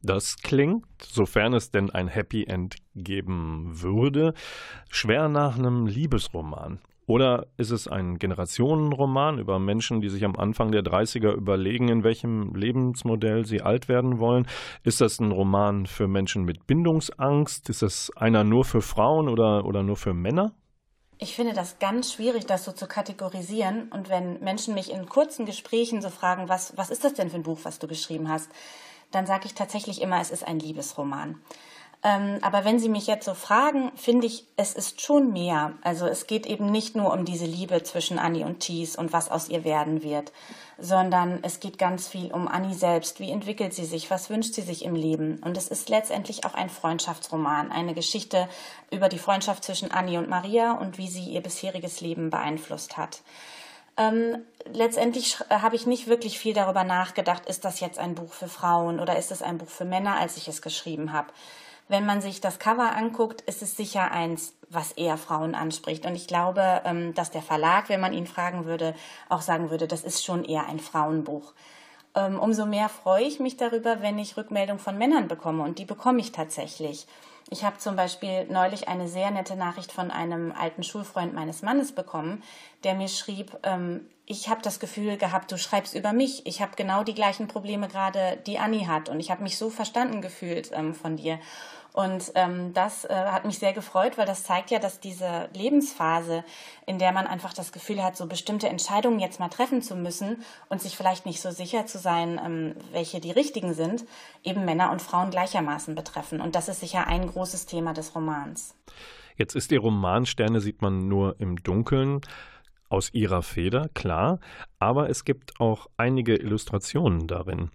Das 0.01 0.37
klingt, 0.37 0.87
sofern 1.03 1.55
es 1.55 1.71
denn 1.71 1.91
ein 1.91 2.09
Happy 2.09 2.45
End 2.45 2.77
geben 2.95 3.83
würde, 3.83 4.35
schwer 4.89 5.29
nach 5.29 5.59
einem 5.59 5.87
Liebesroman. 5.87 6.81
Oder 7.07 7.47
ist 7.59 7.71
es 7.71 7.87
ein 7.87 8.19
Generationenroman 8.19 9.39
über 9.39 9.59
Menschen, 9.59 10.01
die 10.01 10.09
sich 10.09 10.25
am 10.25 10.37
Anfang 10.37 10.73
der 10.73 10.83
30er 10.83 11.33
überlegen, 11.33 11.89
in 11.89 12.03
welchem 12.03 12.55
Lebensmodell 12.55 13.45
sie 13.45 13.61
alt 13.61 13.89
werden 13.89 14.19
wollen? 14.19 14.47
Ist 14.85 15.01
das 15.01 15.21
ein 15.21 15.31
Roman 15.31 15.87
für 15.87 16.09
Menschen 16.09 16.45
mit 16.45 16.67
Bindungsangst? 16.67 17.69
Ist 17.69 17.83
das 17.83 18.11
einer 18.17 18.43
nur 18.43 18.65
für 18.65 18.81
Frauen 18.81 19.29
oder, 19.29 19.67
oder 19.67 19.83
nur 19.83 19.97
für 19.97 20.15
Männer? 20.15 20.55
Ich 21.19 21.37
finde 21.37 21.53
das 21.53 21.79
ganz 21.79 22.13
schwierig, 22.13 22.47
das 22.47 22.65
so 22.65 22.73
zu 22.73 22.87
kategorisieren. 22.87 23.89
Und 23.93 24.09
wenn 24.09 24.41
Menschen 24.41 24.75
mich 24.75 24.91
in 24.91 25.07
kurzen 25.07 25.47
Gesprächen 25.47 26.01
so 26.01 26.09
fragen, 26.09 26.49
was, 26.49 26.77
was 26.77 26.91
ist 26.91 27.05
das 27.05 27.15
denn 27.15 27.31
für 27.31 27.37
ein 27.37 27.43
Buch, 27.43 27.61
was 27.63 27.79
du 27.79 27.87
geschrieben 27.87 28.29
hast, 28.29 28.51
dann 29.11 29.27
sage 29.27 29.47
ich 29.47 29.55
tatsächlich 29.55 30.01
immer, 30.01 30.21
es 30.21 30.31
ist 30.31 30.47
ein 30.47 30.59
Liebesroman. 30.59 31.37
Ähm, 32.07 32.39
aber 32.43 32.67
wenn 32.67 32.79
Sie 32.79 32.91
mich 32.91 33.07
jetzt 33.07 33.25
so 33.25 33.33
fragen, 33.33 33.91
finde 33.97 34.27
ich, 34.27 34.45
es 34.59 34.75
ist 34.75 35.01
schon 35.01 35.33
mehr. 35.33 35.73
Also 35.83 36.07
es 36.07 36.27
geht 36.27 36.45
eben 36.45 36.67
nicht 36.67 36.95
nur 36.95 37.15
um 37.15 37.25
diese 37.25 37.47
Liebe 37.47 37.83
zwischen 37.83 38.19
Annie 38.19 38.45
und 38.45 38.61
Thies 38.61 38.95
und 38.95 39.15
was 39.15 39.31
aus 39.31 39.49
ihr 39.49 39.65
werden 39.65 40.03
wird, 40.03 40.31
sondern 40.77 41.39
es 41.43 41.61
geht 41.61 41.79
ganz 41.79 42.07
viel 42.07 42.31
um 42.31 42.47
Annie 42.47 42.75
selbst. 42.75 43.21
Wie 43.21 43.31
entwickelt 43.31 43.73
sie 43.73 43.87
sich? 43.87 44.11
Was 44.11 44.29
wünscht 44.29 44.53
sie 44.53 44.61
sich 44.61 44.85
im 44.85 44.95
Leben? 44.95 45.41
Und 45.43 45.57
es 45.57 45.69
ist 45.69 45.89
letztendlich 45.89 46.45
auch 46.45 46.53
ein 46.53 46.69
Freundschaftsroman, 46.69 47.73
eine 47.73 47.95
Geschichte 47.95 48.51
über 48.91 49.09
die 49.09 49.19
Freundschaft 49.19 49.65
zwischen 49.65 49.91
Annie 49.91 50.19
und 50.19 50.29
Maria 50.29 50.73
und 50.73 50.99
wie 50.99 51.09
sie 51.09 51.25
ihr 51.25 51.41
bisheriges 51.41 52.03
Leben 52.03 52.29
beeinflusst 52.29 52.99
hat. 52.99 53.23
Ähm, 53.97 54.43
letztendlich 54.71 55.39
habe 55.49 55.77
ich 55.77 55.87
nicht 55.87 56.07
wirklich 56.07 56.39
viel 56.39 56.53
darüber 56.53 56.85
nachgedacht, 56.85 57.47
ist 57.47 57.65
das 57.65 57.81
jetzt 57.81 57.99
ein 57.99 58.15
Buch 58.15 58.35
für 58.35 58.49
Frauen 58.49 59.01
oder 59.01 59.17
ist 59.17 59.31
es 59.31 59.41
ein 59.41 59.57
Buch 59.57 59.71
für 59.71 59.87
Männer, 59.87 60.17
als 60.17 60.37
ich 60.37 60.49
es 60.49 60.61
geschrieben 60.61 61.15
habe. 61.15 61.29
Wenn 61.89 62.07
man 62.07 62.23
sich 62.23 62.41
das 62.41 62.59
Cover 62.59 62.97
anguckt, 62.97 63.43
ist 63.43 63.63
es 63.63 63.77
sicher 63.77 64.11
eins, 64.11 64.55
was 64.71 64.93
eher 64.93 65.19
Frauen 65.19 65.55
anspricht. 65.55 66.07
Und 66.07 66.15
ich 66.15 66.27
glaube, 66.27 66.83
ähm, 66.85 67.15
dass 67.15 67.31
der 67.31 67.43
Verlag, 67.43 67.89
wenn 67.89 68.01
man 68.01 68.15
ihn 68.15 68.27
fragen 68.27 68.65
würde, 68.65 68.95
auch 69.29 69.43
sagen 69.43 69.71
würde, 69.71 69.87
das 69.87 70.03
ist 70.03 70.25
schon 70.25 70.45
eher 70.45 70.67
ein 70.67 70.81
Frauenbuch. 70.81 71.53
Ähm, 72.15 72.39
umso 72.39 72.65
mehr 72.65 72.89
freue 72.89 73.25
ich 73.25 73.39
mich 73.39 73.57
darüber, 73.57 74.01
wenn 74.01 74.19
ich 74.19 74.37
Rückmeldung 74.37 74.79
von 74.79 74.97
Männern 74.97 75.29
bekomme. 75.29 75.63
Und 75.63 75.79
die 75.79 75.85
bekomme 75.85 76.21
ich 76.21 76.33
tatsächlich. 76.33 77.07
Ich 77.51 77.65
habe 77.65 77.77
zum 77.79 77.97
Beispiel 77.97 78.47
neulich 78.47 78.89
eine 78.89 79.07
sehr 79.07 79.31
nette 79.31 79.55
Nachricht 79.55 79.93
von 79.93 80.11
einem 80.11 80.53
alten 80.53 80.83
Schulfreund 80.83 81.35
meines 81.35 81.61
Mannes 81.61 81.93
bekommen, 81.93 82.43
der 82.85 82.95
mir 82.95 83.09
schrieb, 83.09 83.59
ähm, 83.63 84.07
ich 84.27 84.49
habe 84.49 84.63
das 84.63 84.81
Gefühl 84.81 85.17
gehabt, 85.19 85.53
du 85.53 85.59
schreibst 85.59 85.95
über 85.95 86.13
mich. 86.13 86.47
Ich 86.47 86.63
habe 86.63 86.73
genau 86.77 87.05
die 87.05 87.15
gleichen 87.15 87.47
Probleme 87.47 87.89
gerade, 87.89 88.39
die 88.47 88.59
Annie 88.59 88.89
hat. 88.89 89.09
Und 89.09 89.21
ich 89.21 89.31
habe 89.31 89.43
mich 89.43 89.59
so 89.59 89.69
verstanden 89.69 90.23
gefühlt 90.23 90.71
ähm, 90.73 90.95
von 90.95 91.17
dir. 91.17 91.39
Und 91.93 92.33
ähm, 92.35 92.73
das 92.75 93.05
äh, 93.05 93.15
hat 93.15 93.45
mich 93.45 93.61
sehr 93.61 93.73
gefreut, 93.73 94.19
weil 94.19 94.27
das 94.27 94.43
zeigt 94.43 94.73
ja, 94.73 94.81
dass 94.81 94.99
diese 94.99 95.49
Lebensphase, 95.55 96.43
in 96.87 96.99
der 96.99 97.13
man 97.13 97.29
einfach 97.29 97.53
das 97.53 97.71
Gefühl 97.71 98.03
hat, 98.03 98.17
so 98.17 98.27
bestimmte 98.27 98.69
Entscheidungen 98.69 99.21
jetzt 99.21 99.39
mal 99.39 99.49
treffen 99.49 99.81
zu 99.81 99.95
müssen 99.95 100.43
und 100.69 100.83
sich 100.83 100.97
vielleicht 100.97 101.25
nicht 101.25 101.41
so 101.41 101.53
sicher 101.53 101.87
zu 101.87 101.99
sein, 101.99 102.41
ähm, 102.45 102.75
welche 102.91 103.21
die 103.21 103.31
richtigen 103.31 103.75
sind, 103.75 104.05
eben 104.43 104.65
Männer 104.65 104.91
und 104.91 105.03
Frauen 105.03 105.31
gleichermaßen 105.31 105.95
betreffen. 105.95 106.41
Und 106.41 106.57
das 106.57 106.69
ist 106.69 106.81
sicher 106.81 107.07
ein 107.07 107.29
großes 107.29 107.67
Thema 107.67 107.93
des 107.93 108.17
Romans. 108.17 108.75
Jetzt 109.37 109.55
ist 109.55 109.71
Ihr 109.71 109.81
Roman 109.81 110.27
Sterne 110.27 110.61
sieht 110.61 110.83
man 110.83 111.07
nur 111.07 111.37
im 111.39 111.63
Dunkeln 111.63 112.23
aus 112.89 113.13
ihrer 113.13 113.43
Feder, 113.43 113.89
klar, 113.95 114.41
aber 114.79 115.11
es 115.11 115.25
gibt 115.25 115.61
auch 115.61 115.89
einige 115.97 116.37
Illustrationen 116.37 117.27
darin. 117.27 117.71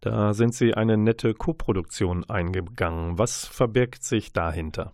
Da 0.00 0.32
sind 0.34 0.54
Sie 0.54 0.74
eine 0.74 0.96
nette 0.96 1.34
Koproduktion 1.34 2.28
eingegangen. 2.28 3.18
Was 3.18 3.46
verbirgt 3.46 4.04
sich 4.04 4.32
dahinter? 4.32 4.92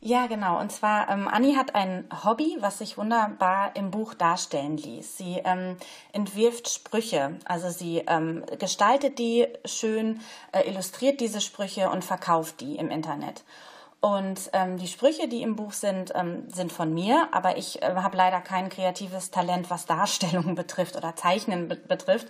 Ja, 0.00 0.28
genau. 0.28 0.60
Und 0.60 0.70
zwar, 0.70 1.10
ähm, 1.10 1.26
Anni 1.26 1.54
hat 1.54 1.74
ein 1.74 2.08
Hobby, 2.24 2.56
was 2.60 2.78
sich 2.78 2.96
wunderbar 2.96 3.74
im 3.74 3.90
Buch 3.90 4.14
darstellen 4.14 4.76
ließ. 4.76 5.18
Sie 5.18 5.42
ähm, 5.44 5.76
entwirft 6.12 6.68
Sprüche, 6.68 7.38
also 7.44 7.70
sie 7.70 8.04
ähm, 8.06 8.44
gestaltet 8.58 9.18
die 9.18 9.48
schön, 9.64 10.20
äh, 10.52 10.68
illustriert 10.68 11.20
diese 11.20 11.40
Sprüche 11.40 11.90
und 11.90 12.04
verkauft 12.04 12.60
die 12.60 12.76
im 12.76 12.90
Internet. 12.90 13.42
Und 14.00 14.50
ähm, 14.52 14.76
die 14.76 14.86
Sprüche, 14.86 15.26
die 15.26 15.42
im 15.42 15.56
Buch 15.56 15.72
sind, 15.72 16.12
ähm, 16.14 16.48
sind 16.48 16.72
von 16.72 16.92
mir, 16.92 17.28
aber 17.32 17.56
ich 17.56 17.82
äh, 17.82 17.94
habe 17.96 18.16
leider 18.16 18.40
kein 18.40 18.68
kreatives 18.68 19.30
Talent, 19.30 19.70
was 19.70 19.86
Darstellungen 19.86 20.54
betrifft 20.54 20.96
oder 20.96 21.16
Zeichnen 21.16 21.68
be 21.68 21.76
betrifft. 21.76 22.28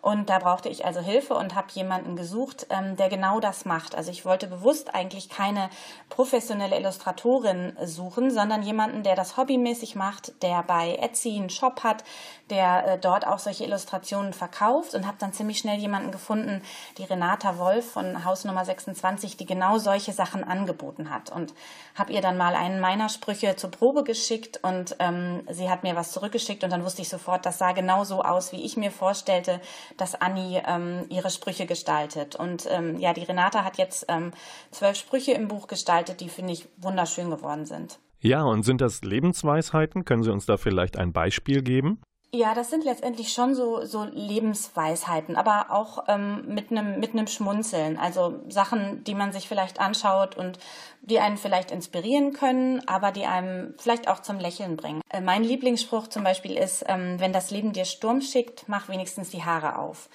Und 0.00 0.30
da 0.30 0.38
brauchte 0.38 0.68
ich 0.68 0.84
also 0.84 1.00
Hilfe 1.00 1.34
und 1.34 1.54
habe 1.54 1.68
jemanden 1.72 2.16
gesucht, 2.16 2.66
ähm, 2.70 2.96
der 2.96 3.08
genau 3.08 3.40
das 3.40 3.64
macht. 3.64 3.94
Also 3.94 4.10
ich 4.10 4.24
wollte 4.24 4.46
bewusst 4.46 4.94
eigentlich 4.94 5.28
keine 5.28 5.70
professionelle 6.08 6.78
Illustratorin 6.78 7.76
suchen, 7.84 8.30
sondern 8.30 8.62
jemanden, 8.62 9.02
der 9.02 9.16
das 9.16 9.36
hobbymäßig 9.36 9.96
macht, 9.96 10.42
der 10.42 10.62
bei 10.62 10.96
Etsy 10.96 11.36
einen 11.36 11.50
Shop 11.50 11.82
hat, 11.82 12.04
der 12.50 12.86
äh, 12.86 12.98
dort 12.98 13.26
auch 13.26 13.38
solche 13.38 13.64
Illustrationen 13.64 14.32
verkauft 14.32 14.94
und 14.94 15.06
habe 15.06 15.16
dann 15.18 15.32
ziemlich 15.32 15.58
schnell 15.58 15.78
jemanden 15.78 16.12
gefunden, 16.12 16.62
die 16.96 17.04
Renata 17.04 17.58
Wolf 17.58 17.92
von 17.92 18.24
Haus 18.24 18.44
Nummer 18.44 18.64
26, 18.64 19.36
die 19.36 19.46
genau 19.46 19.78
solche 19.78 20.12
Sachen 20.12 20.44
angeboten 20.44 21.10
hat. 21.10 21.30
Und 21.30 21.52
habe 21.94 22.12
ihr 22.12 22.20
dann 22.20 22.36
mal 22.36 22.54
einen 22.54 22.80
meiner 22.80 23.08
Sprüche 23.08 23.56
zur 23.56 23.70
Probe 23.70 24.04
geschickt 24.04 24.60
und 24.62 24.96
ähm, 25.00 25.42
sie 25.50 25.68
hat 25.68 25.82
mir 25.82 25.96
was 25.96 26.12
zurückgeschickt 26.12 26.64
und 26.64 26.70
dann 26.70 26.84
wusste 26.84 27.02
ich 27.02 27.08
sofort, 27.08 27.44
das 27.44 27.58
sah 27.58 27.72
genau 27.72 28.04
so 28.04 28.22
aus, 28.22 28.52
wie 28.52 28.64
ich 28.64 28.76
mir 28.76 28.90
vorstellte, 28.90 29.60
dass 29.96 30.14
Anni 30.14 30.60
ähm, 30.66 31.06
ihre 31.08 31.30
Sprüche 31.30 31.66
gestaltet. 31.66 32.36
Und 32.36 32.66
ähm, 32.70 32.98
ja, 32.98 33.12
die 33.12 33.24
Renata 33.24 33.64
hat 33.64 33.78
jetzt 33.78 34.06
ähm, 34.08 34.32
zwölf 34.70 34.96
Sprüche 34.96 35.32
im 35.32 35.48
Buch 35.48 35.66
gestaltet, 35.66 36.20
die 36.20 36.28
finde 36.28 36.52
ich 36.52 36.68
wunderschön 36.76 37.30
geworden 37.30 37.66
sind. 37.66 37.98
Ja, 38.20 38.42
und 38.42 38.64
sind 38.64 38.80
das 38.80 39.02
Lebensweisheiten? 39.02 40.04
Können 40.04 40.24
Sie 40.24 40.32
uns 40.32 40.46
da 40.46 40.56
vielleicht 40.56 40.96
ein 40.96 41.12
Beispiel 41.12 41.62
geben? 41.62 42.00
Ja, 42.30 42.54
das 42.54 42.68
sind 42.68 42.84
letztendlich 42.84 43.32
schon 43.32 43.54
so, 43.54 43.86
so 43.86 44.04
Lebensweisheiten, 44.04 45.34
aber 45.34 45.70
auch 45.70 46.04
ähm, 46.08 46.44
mit 46.46 46.70
einem 46.70 47.00
mit 47.00 47.14
einem 47.14 47.26
Schmunzeln. 47.26 47.96
Also 47.96 48.40
Sachen, 48.50 49.02
die 49.04 49.14
man 49.14 49.32
sich 49.32 49.48
vielleicht 49.48 49.80
anschaut 49.80 50.36
und 50.36 50.58
die 51.00 51.20
einen 51.20 51.38
vielleicht 51.38 51.70
inspirieren 51.70 52.34
können, 52.34 52.86
aber 52.86 53.12
die 53.12 53.24
einem 53.24 53.72
vielleicht 53.78 54.08
auch 54.08 54.20
zum 54.20 54.38
Lächeln 54.38 54.76
bringen. 54.76 55.00
Äh, 55.08 55.22
mein 55.22 55.42
Lieblingsspruch 55.42 56.08
zum 56.08 56.22
Beispiel 56.22 56.54
ist, 56.58 56.84
ähm, 56.86 57.18
wenn 57.18 57.32
das 57.32 57.50
Leben 57.50 57.72
dir 57.72 57.86
Sturm 57.86 58.20
schickt, 58.20 58.64
mach 58.66 58.90
wenigstens 58.90 59.30
die 59.30 59.44
Haare 59.44 59.78
auf 59.78 60.10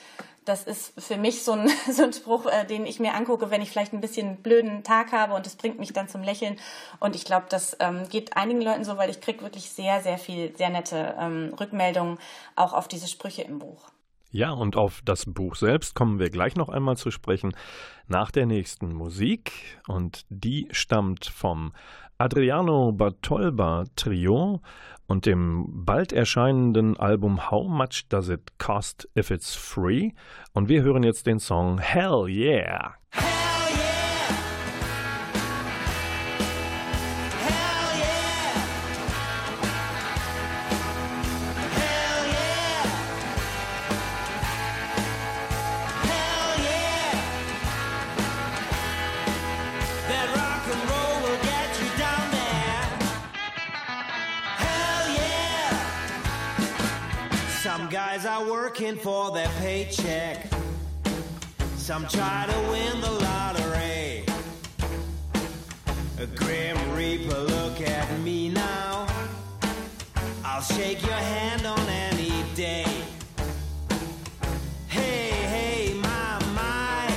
das 0.46 0.64
ist 0.64 0.94
für 1.02 1.18
mich 1.18 1.44
so 1.44 1.54
ein, 1.54 1.68
so 1.92 2.04
ein 2.04 2.14
Spruch, 2.14 2.46
äh, 2.46 2.66
den 2.66 2.86
ich 2.86 3.00
mir 3.00 3.14
angucke, 3.14 3.50
wenn 3.52 3.62
ich 3.62 3.72
vielleicht 3.72 3.94
ein 3.94 4.02
bisschen 4.02 4.38
blöden 4.38 4.84
Tag 4.84 5.12
habe 5.12 5.34
und 5.34 5.48
es 5.48 5.56
bringt 5.56 5.80
mich 5.80 5.94
dann 5.94 6.08
zum 6.08 6.24
Lächeln. 6.24 6.58
Und 7.00 7.16
ich 7.16 7.26
glaube, 7.26 7.46
das 7.50 7.78
ähm, 7.80 8.08
geht 8.10 8.36
einigen 8.38 8.62
Leuten 8.62 8.84
so, 8.84 8.98
weil 8.98 9.10
ich 9.10 9.22
kriege 9.22 9.42
wirklich 9.42 9.70
sehr, 9.70 10.02
sehr 10.02 10.18
viel, 10.18 10.56
sehr 10.56 10.70
nette 10.70 11.16
ähm, 11.20 11.54
Rückmeldungen 11.60 12.18
auch 12.56 12.74
auf 12.74 12.88
diese 12.88 13.08
Sprüche 13.08 13.44
im 13.44 13.60
Buch. 13.60 13.90
Ja, 14.36 14.52
und 14.52 14.78
auf 14.78 15.04
das 15.06 15.26
Buch 15.26 15.56
selbst 15.56 15.94
kommen 15.94 16.18
wir 16.18 16.32
gleich 16.32 16.56
noch 16.56 16.70
einmal 16.70 16.98
zu 16.98 17.12
sprechen 17.12 17.56
nach 18.08 18.32
der 18.32 18.48
nächsten 18.48 18.92
Musik. 18.92 19.80
Und 19.88 20.26
die 20.30 20.68
stammt 20.72 21.28
vom 21.28 21.72
Adriano 22.18 22.92
Bartolba 22.92 23.86
Trio 23.96 24.62
und 25.08 25.26
dem 25.26 25.66
bald 25.86 26.14
erscheinenden 26.14 26.98
Album 26.98 27.52
How 27.52 27.68
Much 27.68 28.06
Does 28.10 28.30
It 28.30 28.58
Cost 28.58 29.10
If 29.18 29.32
It's 29.32 29.56
Free? 29.56 30.12
Und 30.54 30.70
wir 30.70 30.84
hören 30.84 31.04
jetzt 31.04 31.28
den 31.28 31.40
Song 31.40 31.80
Hell 31.80 32.26
Yeah. 32.28 32.96
Are 58.34 58.50
working 58.50 58.96
for 58.96 59.30
their 59.30 59.50
paycheck. 59.60 60.48
Some 61.76 62.08
try 62.08 62.48
to 62.50 62.60
win 62.72 63.00
the 63.00 63.12
lottery. 63.12 64.26
A 66.18 66.26
grim 66.26 66.78
reaper, 66.96 67.38
look 67.38 67.80
at 67.82 68.20
me 68.22 68.50
now. 68.50 69.06
I'll 70.44 70.64
shake 70.64 71.04
your 71.04 71.24
hand 71.36 71.68
on 71.68 71.88
any 71.88 72.34
day. 72.56 72.88
Hey, 74.88 75.30
hey, 75.56 75.94
my, 75.94 76.40
my. 76.56 77.16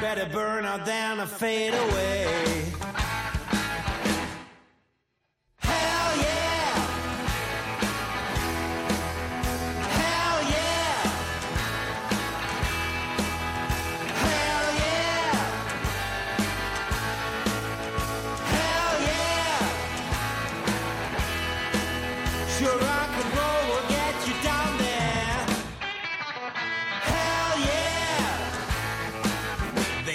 Better 0.00 0.28
burn 0.32 0.64
out 0.64 0.84
than 0.84 1.24
fade 1.28 1.74
away. 1.74 2.47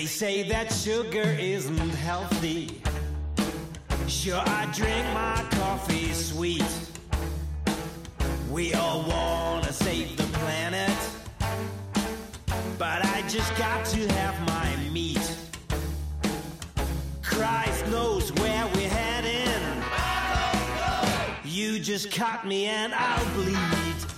Say 0.08 0.44
that 0.44 0.72
sugar 0.72 1.38
isn't 1.40 1.78
healthy. 1.78 2.82
Sure, 4.08 4.42
I 4.46 4.66
drink 4.74 5.06
my 5.14 5.46
coffee 5.52 6.12
sweet. 6.14 6.66
We 8.50 8.74
all 8.74 9.04
wanna 9.04 9.72
save 9.72 10.18
the 10.18 10.24
planet, 10.40 10.98
but 12.78 13.06
I 13.06 13.24
just 13.30 13.56
got 13.56 13.86
to 13.86 14.08
have 14.14 14.40
my 14.48 14.76
meat. 14.92 15.38
Christ 17.22 17.88
knows 17.88 18.32
where 18.34 18.68
we're 18.76 18.90
heading. 18.90 19.84
You 21.46 21.80
just 21.80 22.12
cut 22.12 22.46
me 22.46 22.66
and 22.66 22.94
I'll 22.94 23.34
bleed. 23.36 24.13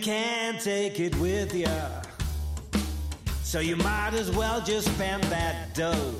Take 0.00 1.00
it 1.00 1.14
with 1.16 1.54
ya. 1.54 1.70
So 3.42 3.60
you 3.60 3.76
might 3.76 4.14
as 4.14 4.30
well 4.30 4.60
just 4.60 4.88
spend 4.94 5.22
that 5.24 5.74
dough 5.74 6.14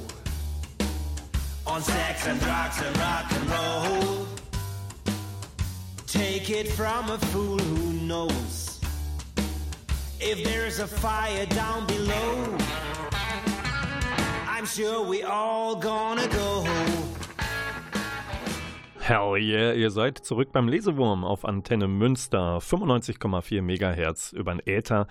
on 1.67 1.81
sex 1.83 2.27
and 2.27 2.41
drugs 2.41 2.83
and 2.83 2.97
rock 2.99 3.33
and 3.33 3.51
roll. 3.51 4.27
Take 6.07 6.51
it 6.51 6.69
from 6.73 7.11
a 7.11 7.19
fool 7.19 7.59
who 7.59 7.93
knows 8.07 8.81
if 10.21 10.45
there's 10.45 10.79
a 10.81 10.87
fire 10.87 11.47
down 11.47 11.87
below. 11.87 12.59
I'm 14.49 14.67
sure 14.67 15.03
we 15.03 15.23
all 15.23 15.77
gonna 15.77 16.29
go. 16.29 16.92
Hell 19.05 19.37
yeah, 19.37 19.73
ihr 19.73 19.91
seid 19.91 20.19
zurück 20.19 20.51
beim 20.53 20.69
Lesewurm 20.69 21.25
auf 21.25 21.45
Antenne 21.45 21.89
Münster, 21.89 22.59
95,4 22.59 23.61
Megahertz 23.61 24.31
über 24.31 24.55
den 24.55 24.65
Äther, 24.65 25.09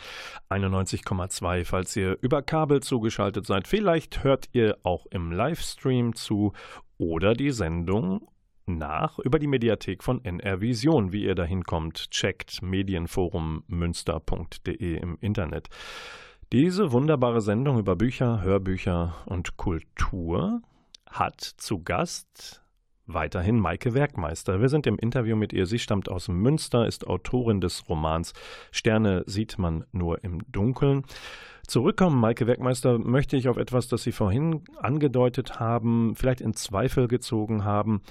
91,2, 0.49 1.65
falls 1.65 1.93
ihr 1.97 2.17
über 2.21 2.41
Kabel 2.41 2.81
zugeschaltet 2.81 3.45
seid. 3.45 3.67
Vielleicht 3.67 4.23
hört 4.23 4.47
ihr 4.53 4.77
auch 4.83 5.07
im 5.07 5.33
Livestream 5.33 6.15
zu 6.15 6.53
oder 6.99 7.33
die 7.33 7.51
Sendung 7.51 8.29
nach 8.65 9.19
über 9.19 9.39
die 9.39 9.47
Mediathek 9.47 10.05
von 10.05 10.23
NR 10.23 10.61
Vision. 10.61 11.11
Wie 11.11 11.25
ihr 11.25 11.35
da 11.35 11.43
hinkommt, 11.43 12.11
checkt 12.11 12.61
medienforummünster.de 12.61 14.99
im 14.99 15.17
Internet. 15.19 15.67
Diese 16.53 16.93
wunderbare 16.93 17.41
Sendung 17.41 17.77
über 17.77 17.97
Bücher, 17.97 18.41
Hörbücher 18.41 19.15
und 19.25 19.57
Kultur 19.57 20.61
hat 21.09 21.41
zu 21.41 21.83
Gast 21.83 22.61
Weiterhin 23.07 23.59
Maike 23.59 23.93
Werkmeister. 23.93 24.61
Wir 24.61 24.69
sind 24.69 24.87
im 24.87 24.97
Interview 24.97 25.35
mit 25.35 25.53
ihr. 25.53 25.65
Sie 25.65 25.79
stammt 25.79 26.09
aus 26.09 26.27
Münster, 26.27 26.87
ist 26.87 27.07
Autorin 27.07 27.61
des 27.61 27.87
Romans 27.89 28.33
Sterne 28.71 29.23
sieht 29.25 29.57
man 29.57 29.85
nur 29.91 30.23
im 30.23 30.39
Dunkeln. 30.51 31.03
zurückkommen, 31.67 32.19
Maike 32.19 32.47
Werkmeister, 32.47 32.99
möchte 32.99 33.37
ich 33.37 33.47
auf 33.47 33.57
etwas, 33.57 33.87
das 33.87 34.03
Sie 34.03 34.11
vorhin 34.11 34.61
angedeutet 34.77 35.59
haben, 35.59 36.15
vielleicht 36.15 36.41
in 36.41 36.53
Zweifel 36.53 37.07
gezogen 37.07 37.63
haben 37.63 38.01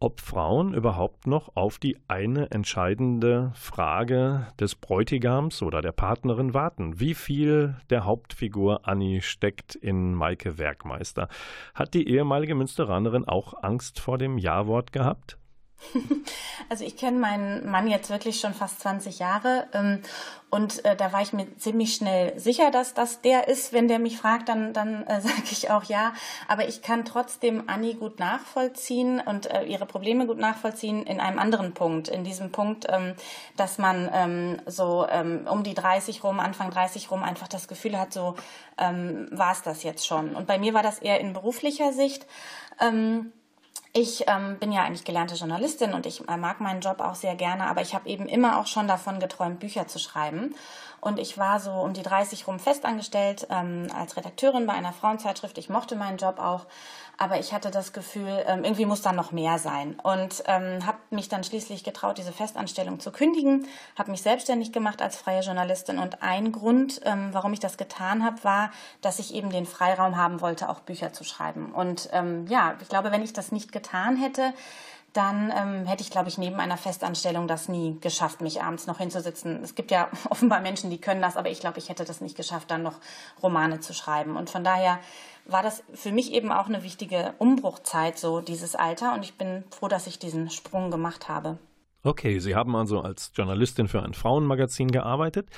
ob 0.00 0.20
Frauen 0.20 0.72
überhaupt 0.72 1.26
noch 1.26 1.54
auf 1.56 1.78
die 1.78 1.98
eine 2.08 2.50
entscheidende 2.50 3.52
Frage 3.54 4.46
des 4.58 4.74
Bräutigams 4.74 5.62
oder 5.62 5.82
der 5.82 5.92
Partnerin 5.92 6.54
warten. 6.54 6.98
Wie 6.98 7.12
viel 7.12 7.76
der 7.90 8.06
Hauptfigur 8.06 8.88
Annie 8.88 9.20
steckt 9.20 9.74
in 9.74 10.14
Maike 10.14 10.56
Werkmeister? 10.56 11.28
Hat 11.74 11.92
die 11.92 12.08
ehemalige 12.08 12.54
Münsteranerin 12.54 13.26
auch 13.26 13.62
Angst 13.62 14.00
vor 14.00 14.16
dem 14.16 14.38
Ja-Wort 14.38 14.90
gehabt? 14.92 15.36
Also 16.68 16.84
ich 16.84 16.96
kenne 16.96 17.18
meinen 17.18 17.68
Mann 17.68 17.88
jetzt 17.88 18.10
wirklich 18.10 18.38
schon 18.38 18.54
fast 18.54 18.80
20 18.80 19.18
Jahre 19.18 19.66
ähm, 19.72 20.02
und 20.50 20.84
äh, 20.84 20.96
da 20.96 21.12
war 21.12 21.22
ich 21.22 21.32
mir 21.32 21.46
ziemlich 21.56 21.94
schnell 21.94 22.38
sicher, 22.38 22.70
dass 22.70 22.92
das 22.94 23.20
der 23.20 23.48
ist. 23.48 23.72
Wenn 23.72 23.86
der 23.86 24.00
mich 24.00 24.18
fragt, 24.18 24.48
dann, 24.48 24.72
dann 24.72 25.06
äh, 25.06 25.20
sage 25.20 25.42
ich 25.50 25.70
auch 25.70 25.84
ja. 25.84 26.12
Aber 26.48 26.68
ich 26.68 26.82
kann 26.82 27.04
trotzdem 27.04 27.64
Anni 27.68 27.94
gut 27.94 28.18
nachvollziehen 28.18 29.20
und 29.20 29.46
äh, 29.50 29.64
ihre 29.64 29.86
Probleme 29.86 30.26
gut 30.26 30.38
nachvollziehen 30.38 31.04
in 31.06 31.20
einem 31.20 31.38
anderen 31.38 31.72
Punkt. 31.72 32.08
In 32.08 32.24
diesem 32.24 32.50
Punkt, 32.50 32.86
ähm, 32.88 33.14
dass 33.56 33.78
man 33.78 34.10
ähm, 34.12 34.62
so 34.66 35.06
ähm, 35.08 35.46
um 35.48 35.62
die 35.62 35.74
30 35.74 36.24
rum, 36.24 36.40
Anfang 36.40 36.70
30 36.70 37.10
rum 37.10 37.22
einfach 37.22 37.48
das 37.48 37.68
Gefühl 37.68 37.98
hat, 37.98 38.12
so 38.12 38.34
ähm, 38.76 39.28
war 39.30 39.52
es 39.52 39.62
das 39.62 39.82
jetzt 39.84 40.06
schon. 40.06 40.34
Und 40.34 40.46
bei 40.46 40.58
mir 40.58 40.74
war 40.74 40.82
das 40.82 40.98
eher 40.98 41.20
in 41.20 41.32
beruflicher 41.32 41.92
Sicht. 41.92 42.26
Ähm, 42.80 43.32
ich 43.92 44.24
ähm, 44.28 44.58
bin 44.58 44.70
ja 44.70 44.84
eigentlich 44.84 45.04
gelernte 45.04 45.34
Journalistin 45.34 45.94
und 45.94 46.06
ich 46.06 46.26
äh, 46.28 46.36
mag 46.36 46.60
meinen 46.60 46.80
Job 46.80 47.00
auch 47.00 47.16
sehr 47.16 47.34
gerne, 47.34 47.64
aber 47.64 47.82
ich 47.82 47.94
habe 47.94 48.08
eben 48.08 48.26
immer 48.26 48.58
auch 48.58 48.66
schon 48.66 48.86
davon 48.86 49.18
geträumt, 49.18 49.58
Bücher 49.58 49.88
zu 49.88 49.98
schreiben. 49.98 50.54
Und 51.00 51.18
ich 51.18 51.38
war 51.38 51.60
so 51.60 51.72
um 51.72 51.92
die 51.92 52.02
30 52.02 52.46
rum 52.46 52.58
festangestellt 52.58 53.46
ähm, 53.50 53.88
als 53.96 54.16
Redakteurin 54.16 54.66
bei 54.66 54.74
einer 54.74 54.92
Frauenzeitschrift. 54.92 55.56
Ich 55.58 55.68
mochte 55.68 55.96
meinen 55.96 56.18
Job 56.18 56.38
auch, 56.38 56.66
aber 57.16 57.38
ich 57.38 57.52
hatte 57.52 57.70
das 57.70 57.92
Gefühl, 57.92 58.44
ähm, 58.46 58.64
irgendwie 58.64 58.86
muss 58.86 59.02
da 59.02 59.12
noch 59.12 59.32
mehr 59.32 59.58
sein. 59.58 59.98
Und 60.02 60.42
ähm, 60.46 60.86
habe 60.86 60.98
mich 61.10 61.28
dann 61.28 61.44
schließlich 61.44 61.84
getraut, 61.84 62.18
diese 62.18 62.32
Festanstellung 62.32 63.00
zu 63.00 63.12
kündigen, 63.12 63.66
habe 63.98 64.10
mich 64.10 64.22
selbstständig 64.22 64.72
gemacht 64.72 65.02
als 65.02 65.16
freie 65.16 65.40
Journalistin. 65.40 65.98
Und 65.98 66.22
ein 66.22 66.52
Grund, 66.52 67.00
ähm, 67.04 67.28
warum 67.32 67.52
ich 67.52 67.60
das 67.60 67.76
getan 67.76 68.24
habe, 68.24 68.42
war, 68.44 68.70
dass 69.00 69.18
ich 69.18 69.34
eben 69.34 69.50
den 69.50 69.66
Freiraum 69.66 70.16
haben 70.16 70.40
wollte, 70.40 70.68
auch 70.68 70.80
Bücher 70.80 71.12
zu 71.12 71.24
schreiben. 71.24 71.72
Und 71.72 72.08
ähm, 72.12 72.46
ja, 72.48 72.74
ich 72.80 72.88
glaube, 72.88 73.12
wenn 73.12 73.22
ich 73.22 73.32
das 73.32 73.52
nicht 73.52 73.72
getan 73.72 74.16
hätte, 74.16 74.54
dann 75.12 75.52
ähm, 75.54 75.86
hätte 75.86 76.02
ich, 76.02 76.10
glaube 76.10 76.28
ich, 76.28 76.38
neben 76.38 76.56
einer 76.56 76.76
Festanstellung 76.76 77.48
das 77.48 77.68
nie 77.68 77.98
geschafft, 78.00 78.40
mich 78.40 78.62
abends 78.62 78.86
noch 78.86 78.98
hinzusitzen. 78.98 79.60
Es 79.62 79.74
gibt 79.74 79.90
ja 79.90 80.08
offenbar 80.30 80.60
Menschen, 80.60 80.90
die 80.90 81.00
können 81.00 81.22
das, 81.22 81.36
aber 81.36 81.50
ich 81.50 81.60
glaube, 81.60 81.78
ich 81.78 81.88
hätte 81.88 82.04
das 82.04 82.20
nicht 82.20 82.36
geschafft, 82.36 82.70
dann 82.70 82.82
noch 82.82 82.98
Romane 83.42 83.80
zu 83.80 83.92
schreiben. 83.92 84.36
Und 84.36 84.50
von 84.50 84.64
daher 84.64 85.00
war 85.46 85.62
das 85.62 85.82
für 85.92 86.12
mich 86.12 86.32
eben 86.32 86.52
auch 86.52 86.66
eine 86.66 86.82
wichtige 86.82 87.34
Umbruchzeit, 87.38 88.18
so 88.18 88.40
dieses 88.40 88.74
Alter. 88.74 89.14
Und 89.14 89.24
ich 89.24 89.34
bin 89.34 89.64
froh, 89.70 89.88
dass 89.88 90.06
ich 90.06 90.18
diesen 90.18 90.50
Sprung 90.50 90.90
gemacht 90.90 91.28
habe. 91.28 91.58
Okay, 92.02 92.38
Sie 92.38 92.54
haben 92.54 92.74
also 92.76 93.00
als 93.00 93.32
Journalistin 93.34 93.88
für 93.88 94.02
ein 94.02 94.14
Frauenmagazin 94.14 94.90
gearbeitet. 94.90 95.48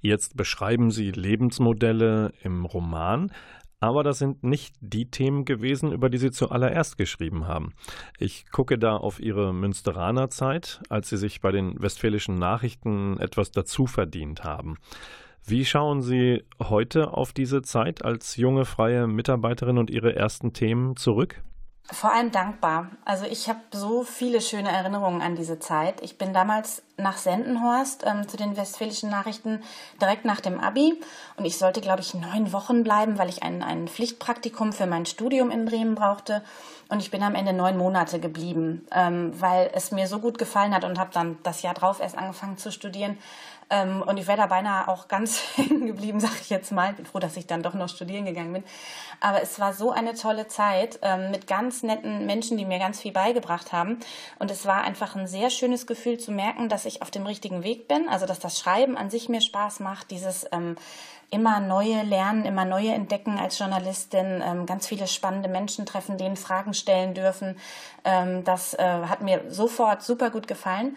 Jetzt 0.00 0.36
beschreiben 0.36 0.90
Sie 0.90 1.10
Lebensmodelle 1.10 2.32
im 2.42 2.64
Roman. 2.64 3.32
Aber 3.82 4.04
das 4.04 4.20
sind 4.20 4.44
nicht 4.44 4.76
die 4.80 5.10
Themen 5.10 5.44
gewesen, 5.44 5.90
über 5.90 6.08
die 6.08 6.18
Sie 6.18 6.30
zuallererst 6.30 6.96
geschrieben 6.96 7.48
haben. 7.48 7.72
Ich 8.16 8.48
gucke 8.52 8.78
da 8.78 8.96
auf 8.96 9.18
Ihre 9.18 9.52
Münsteraner 9.52 10.30
Zeit, 10.30 10.80
als 10.88 11.08
Sie 11.08 11.16
sich 11.16 11.40
bei 11.40 11.50
den 11.50 11.82
westfälischen 11.82 12.36
Nachrichten 12.36 13.18
etwas 13.18 13.50
dazu 13.50 13.88
verdient 13.88 14.44
haben. 14.44 14.76
Wie 15.44 15.64
schauen 15.64 16.00
Sie 16.00 16.44
heute 16.60 17.12
auf 17.12 17.32
diese 17.32 17.62
Zeit 17.62 18.04
als 18.04 18.36
junge 18.36 18.66
freie 18.66 19.08
Mitarbeiterin 19.08 19.78
und 19.78 19.90
Ihre 19.90 20.14
ersten 20.14 20.52
Themen 20.52 20.94
zurück? 20.94 21.42
Vor 21.90 22.12
allem 22.12 22.30
dankbar. 22.30 22.90
Also 23.04 23.26
ich 23.26 23.48
habe 23.48 23.58
so 23.72 24.04
viele 24.04 24.40
schöne 24.40 24.70
Erinnerungen 24.70 25.20
an 25.20 25.34
diese 25.34 25.58
Zeit. 25.58 26.00
Ich 26.00 26.16
bin 26.16 26.32
damals 26.32 26.82
nach 26.96 27.16
Sendenhorst 27.16 28.04
ähm, 28.06 28.28
zu 28.28 28.36
den 28.36 28.56
Westfälischen 28.56 29.10
Nachrichten 29.10 29.62
direkt 30.00 30.24
nach 30.24 30.40
dem 30.40 30.60
Abi 30.60 31.00
und 31.36 31.44
ich 31.44 31.58
sollte, 31.58 31.80
glaube 31.80 32.00
ich, 32.00 32.14
neun 32.14 32.52
Wochen 32.52 32.84
bleiben, 32.84 33.18
weil 33.18 33.28
ich 33.28 33.42
ein, 33.42 33.62
ein 33.62 33.88
Pflichtpraktikum 33.88 34.72
für 34.72 34.86
mein 34.86 35.06
Studium 35.06 35.50
in 35.50 35.64
Bremen 35.64 35.96
brauchte. 35.96 36.42
Und 36.88 37.00
ich 37.00 37.10
bin 37.10 37.22
am 37.22 37.34
Ende 37.34 37.52
neun 37.52 37.76
Monate 37.76 38.20
geblieben, 38.20 38.86
ähm, 38.92 39.32
weil 39.40 39.70
es 39.74 39.90
mir 39.90 40.06
so 40.06 40.20
gut 40.20 40.38
gefallen 40.38 40.74
hat 40.74 40.84
und 40.84 40.98
habe 40.98 41.10
dann 41.12 41.38
das 41.42 41.62
Jahr 41.62 41.74
drauf 41.74 42.00
erst 42.00 42.16
angefangen 42.16 42.58
zu 42.58 42.70
studieren. 42.70 43.18
Ähm, 43.72 44.02
und 44.02 44.18
ich 44.18 44.26
wäre 44.26 44.36
da 44.36 44.46
beinahe 44.46 44.86
auch 44.86 45.08
ganz 45.08 45.42
hängen 45.56 45.86
geblieben, 45.86 46.20
sage 46.20 46.34
ich 46.40 46.50
jetzt 46.50 46.70
mal. 46.70 46.92
Bin 46.92 47.06
froh, 47.06 47.18
dass 47.18 47.36
ich 47.36 47.46
dann 47.46 47.62
doch 47.62 47.74
noch 47.74 47.88
studieren 47.88 48.26
gegangen 48.26 48.52
bin. 48.52 48.64
Aber 49.20 49.42
es 49.42 49.58
war 49.58 49.72
so 49.72 49.90
eine 49.90 50.14
tolle 50.14 50.46
Zeit 50.46 50.98
ähm, 51.02 51.30
mit 51.30 51.46
ganz 51.46 51.82
netten 51.82 52.26
Menschen, 52.26 52.58
die 52.58 52.66
mir 52.66 52.78
ganz 52.78 53.00
viel 53.00 53.12
beigebracht 53.12 53.72
haben. 53.72 53.98
Und 54.38 54.50
es 54.50 54.66
war 54.66 54.82
einfach 54.82 55.16
ein 55.16 55.26
sehr 55.26 55.48
schönes 55.48 55.86
Gefühl 55.86 56.18
zu 56.18 56.30
merken, 56.32 56.68
dass 56.68 56.84
ich 56.84 57.00
auf 57.00 57.10
dem 57.10 57.24
richtigen 57.24 57.64
Weg 57.64 57.88
bin. 57.88 58.08
Also 58.08 58.26
dass 58.26 58.38
das 58.38 58.60
Schreiben 58.60 58.96
an 58.98 59.08
sich 59.08 59.30
mir 59.30 59.40
Spaß 59.40 59.80
macht, 59.80 60.10
dieses 60.10 60.46
ähm, 60.52 60.76
immer 61.32 61.60
neue 61.60 62.02
lernen, 62.02 62.44
immer 62.44 62.66
neue 62.66 62.92
entdecken 62.92 63.38
als 63.38 63.58
Journalistin, 63.58 64.42
ähm, 64.44 64.66
ganz 64.66 64.86
viele 64.86 65.06
spannende 65.06 65.48
Menschen 65.48 65.86
treffen, 65.86 66.18
denen 66.18 66.36
Fragen 66.36 66.74
stellen 66.74 67.14
dürfen. 67.14 67.56
Ähm, 68.04 68.44
das 68.44 68.74
äh, 68.74 68.82
hat 68.82 69.22
mir 69.22 69.40
sofort 69.48 70.02
super 70.02 70.28
gut 70.28 70.46
gefallen. 70.46 70.94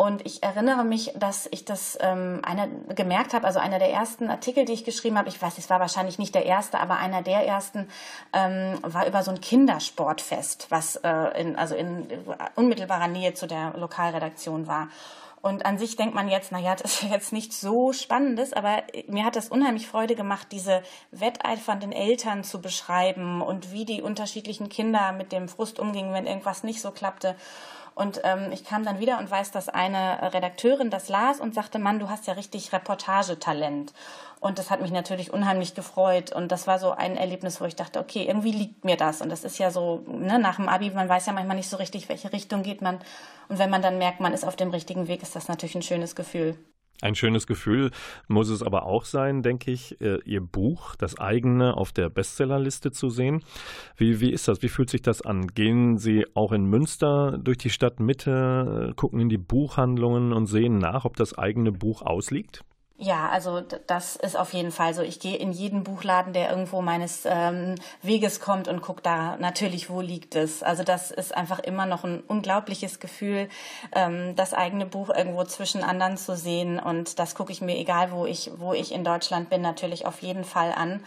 Und 0.00 0.24
ich 0.24 0.44
erinnere 0.44 0.84
mich, 0.84 1.12
dass 1.16 1.48
ich 1.50 1.64
das 1.64 1.98
ähm, 2.00 2.40
einer 2.44 2.68
gemerkt 2.94 3.34
habe, 3.34 3.44
also 3.44 3.58
einer 3.58 3.80
der 3.80 3.90
ersten 3.90 4.30
Artikel, 4.30 4.64
die 4.64 4.72
ich 4.72 4.84
geschrieben 4.84 5.18
habe, 5.18 5.28
ich 5.28 5.42
weiß, 5.42 5.58
es 5.58 5.68
war 5.70 5.80
wahrscheinlich 5.80 6.20
nicht 6.20 6.36
der 6.36 6.46
erste, 6.46 6.78
aber 6.78 6.98
einer 6.98 7.20
der 7.22 7.44
ersten 7.44 7.88
ähm, 8.32 8.78
war 8.82 9.08
über 9.08 9.24
so 9.24 9.32
ein 9.32 9.40
Kindersportfest, 9.40 10.70
was 10.70 10.94
äh, 11.02 11.40
in, 11.40 11.56
also 11.56 11.74
in 11.74 12.06
unmittelbarer 12.54 13.08
Nähe 13.08 13.34
zu 13.34 13.48
der 13.48 13.74
Lokalredaktion 13.76 14.68
war. 14.68 14.86
Und 15.40 15.66
an 15.66 15.78
sich 15.78 15.96
denkt 15.96 16.14
man 16.14 16.28
jetzt, 16.28 16.52
naja, 16.52 16.76
das 16.76 17.02
ist 17.02 17.10
jetzt 17.10 17.32
nicht 17.32 17.52
so 17.52 17.92
Spannendes, 17.92 18.52
aber 18.52 18.84
mir 19.08 19.24
hat 19.24 19.34
das 19.34 19.48
unheimlich 19.48 19.88
Freude 19.88 20.14
gemacht, 20.14 20.48
diese 20.52 20.82
wetteifernden 21.10 21.90
Eltern 21.90 22.44
zu 22.44 22.60
beschreiben 22.60 23.42
und 23.42 23.72
wie 23.72 23.84
die 23.84 24.02
unterschiedlichen 24.02 24.68
Kinder 24.68 25.10
mit 25.10 25.32
dem 25.32 25.48
Frust 25.48 25.80
umgingen, 25.80 26.14
wenn 26.14 26.26
irgendwas 26.26 26.62
nicht 26.62 26.80
so 26.80 26.92
klappte. 26.92 27.34
Und 27.98 28.20
ähm, 28.22 28.52
ich 28.52 28.64
kam 28.64 28.84
dann 28.84 29.00
wieder 29.00 29.18
und 29.18 29.28
weiß, 29.28 29.50
dass 29.50 29.68
eine 29.68 30.32
Redakteurin 30.32 30.88
das 30.88 31.08
las 31.08 31.40
und 31.40 31.52
sagte, 31.52 31.80
Mann, 31.80 31.98
du 31.98 32.08
hast 32.08 32.28
ja 32.28 32.34
richtig 32.34 32.72
Reportagetalent. 32.72 33.92
Und 34.38 34.60
das 34.60 34.70
hat 34.70 34.80
mich 34.80 34.92
natürlich 34.92 35.32
unheimlich 35.32 35.74
gefreut. 35.74 36.32
Und 36.32 36.52
das 36.52 36.68
war 36.68 36.78
so 36.78 36.92
ein 36.92 37.16
Erlebnis, 37.16 37.60
wo 37.60 37.64
ich 37.64 37.74
dachte, 37.74 37.98
okay, 37.98 38.22
irgendwie 38.22 38.52
liegt 38.52 38.84
mir 38.84 38.96
das. 38.96 39.20
Und 39.20 39.30
das 39.30 39.42
ist 39.42 39.58
ja 39.58 39.72
so, 39.72 40.04
ne, 40.06 40.38
nach 40.38 40.56
dem 40.56 40.68
Abi, 40.68 40.90
man 40.90 41.08
weiß 41.08 41.26
ja 41.26 41.32
manchmal 41.32 41.56
nicht 41.56 41.68
so 41.68 41.76
richtig, 41.76 42.08
welche 42.08 42.32
Richtung 42.32 42.62
geht 42.62 42.82
man. 42.82 43.00
Und 43.48 43.58
wenn 43.58 43.68
man 43.68 43.82
dann 43.82 43.98
merkt, 43.98 44.20
man 44.20 44.32
ist 44.32 44.44
auf 44.44 44.54
dem 44.54 44.70
richtigen 44.70 45.08
Weg, 45.08 45.24
ist 45.24 45.34
das 45.34 45.48
natürlich 45.48 45.74
ein 45.74 45.82
schönes 45.82 46.14
Gefühl. 46.14 46.56
Ein 47.00 47.14
schönes 47.14 47.46
Gefühl 47.46 47.92
muss 48.26 48.48
es 48.48 48.62
aber 48.62 48.84
auch 48.84 49.04
sein, 49.04 49.42
denke 49.42 49.70
ich, 49.70 50.00
äh, 50.00 50.18
Ihr 50.24 50.40
Buch, 50.40 50.96
das 50.96 51.16
eigene, 51.18 51.76
auf 51.76 51.92
der 51.92 52.08
Bestsellerliste 52.08 52.90
zu 52.90 53.08
sehen. 53.08 53.44
Wie, 53.96 54.20
wie 54.20 54.32
ist 54.32 54.48
das? 54.48 54.62
Wie 54.62 54.68
fühlt 54.68 54.90
sich 54.90 55.02
das 55.02 55.22
an? 55.22 55.46
Gehen 55.46 55.98
Sie 55.98 56.26
auch 56.34 56.50
in 56.50 56.64
Münster 56.64 57.38
durch 57.38 57.58
die 57.58 57.70
Stadtmitte, 57.70 58.94
gucken 58.96 59.20
in 59.20 59.28
die 59.28 59.38
Buchhandlungen 59.38 60.32
und 60.32 60.46
sehen 60.46 60.78
nach, 60.78 61.04
ob 61.04 61.14
das 61.14 61.38
eigene 61.38 61.70
Buch 61.70 62.02
ausliegt? 62.02 62.64
Ja, 63.00 63.28
also 63.28 63.60
das 63.60 64.16
ist 64.16 64.36
auf 64.36 64.52
jeden 64.52 64.72
Fall 64.72 64.92
so. 64.92 65.02
Ich 65.02 65.20
gehe 65.20 65.36
in 65.36 65.52
jeden 65.52 65.84
Buchladen, 65.84 66.32
der 66.32 66.50
irgendwo 66.50 66.82
meines 66.82 67.22
ähm, 67.26 67.76
Weges 68.02 68.40
kommt 68.40 68.66
und 68.66 68.80
gucke 68.82 69.02
da 69.02 69.36
natürlich, 69.36 69.88
wo 69.88 70.00
liegt 70.00 70.34
es. 70.34 70.64
Also 70.64 70.82
das 70.82 71.12
ist 71.12 71.32
einfach 71.36 71.60
immer 71.60 71.86
noch 71.86 72.02
ein 72.02 72.20
unglaubliches 72.26 72.98
Gefühl, 72.98 73.48
ähm, 73.92 74.34
das 74.34 74.52
eigene 74.52 74.84
Buch 74.84 75.10
irgendwo 75.10 75.44
zwischen 75.44 75.84
anderen 75.84 76.16
zu 76.16 76.36
sehen. 76.36 76.80
Und 76.80 77.20
das 77.20 77.36
gucke 77.36 77.52
ich 77.52 77.60
mir, 77.60 77.78
egal 77.78 78.10
wo 78.10 78.26
ich, 78.26 78.50
wo 78.56 78.72
ich 78.72 78.90
in 78.90 79.04
Deutschland 79.04 79.48
bin, 79.48 79.60
natürlich 79.62 80.04
auf 80.04 80.20
jeden 80.20 80.42
Fall 80.42 80.72
an. 80.72 81.00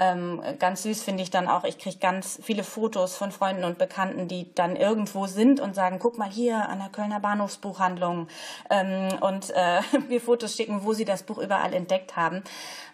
Ähm, 0.00 0.42
ganz 0.58 0.82
süß 0.84 1.02
finde 1.02 1.22
ich 1.22 1.30
dann 1.30 1.46
auch, 1.46 1.64
ich 1.64 1.78
kriege 1.78 1.98
ganz 1.98 2.40
viele 2.42 2.64
Fotos 2.64 3.16
von 3.16 3.32
Freunden 3.32 3.64
und 3.64 3.76
Bekannten, 3.76 4.28
die 4.28 4.52
dann 4.54 4.74
irgendwo 4.74 5.26
sind 5.26 5.60
und 5.60 5.74
sagen, 5.74 5.98
guck 5.98 6.16
mal 6.16 6.30
hier 6.30 6.70
an 6.70 6.78
der 6.78 6.88
Kölner 6.88 7.20
Bahnhofsbuchhandlung 7.20 8.26
ähm, 8.70 9.08
und 9.20 9.50
äh, 9.50 9.82
mir 10.08 10.22
Fotos 10.22 10.56
schicken, 10.56 10.84
wo 10.84 10.94
sie 10.94 11.04
das 11.04 11.22
Buch 11.22 11.36
überall 11.36 11.74
entdeckt 11.74 12.16
haben. 12.16 12.42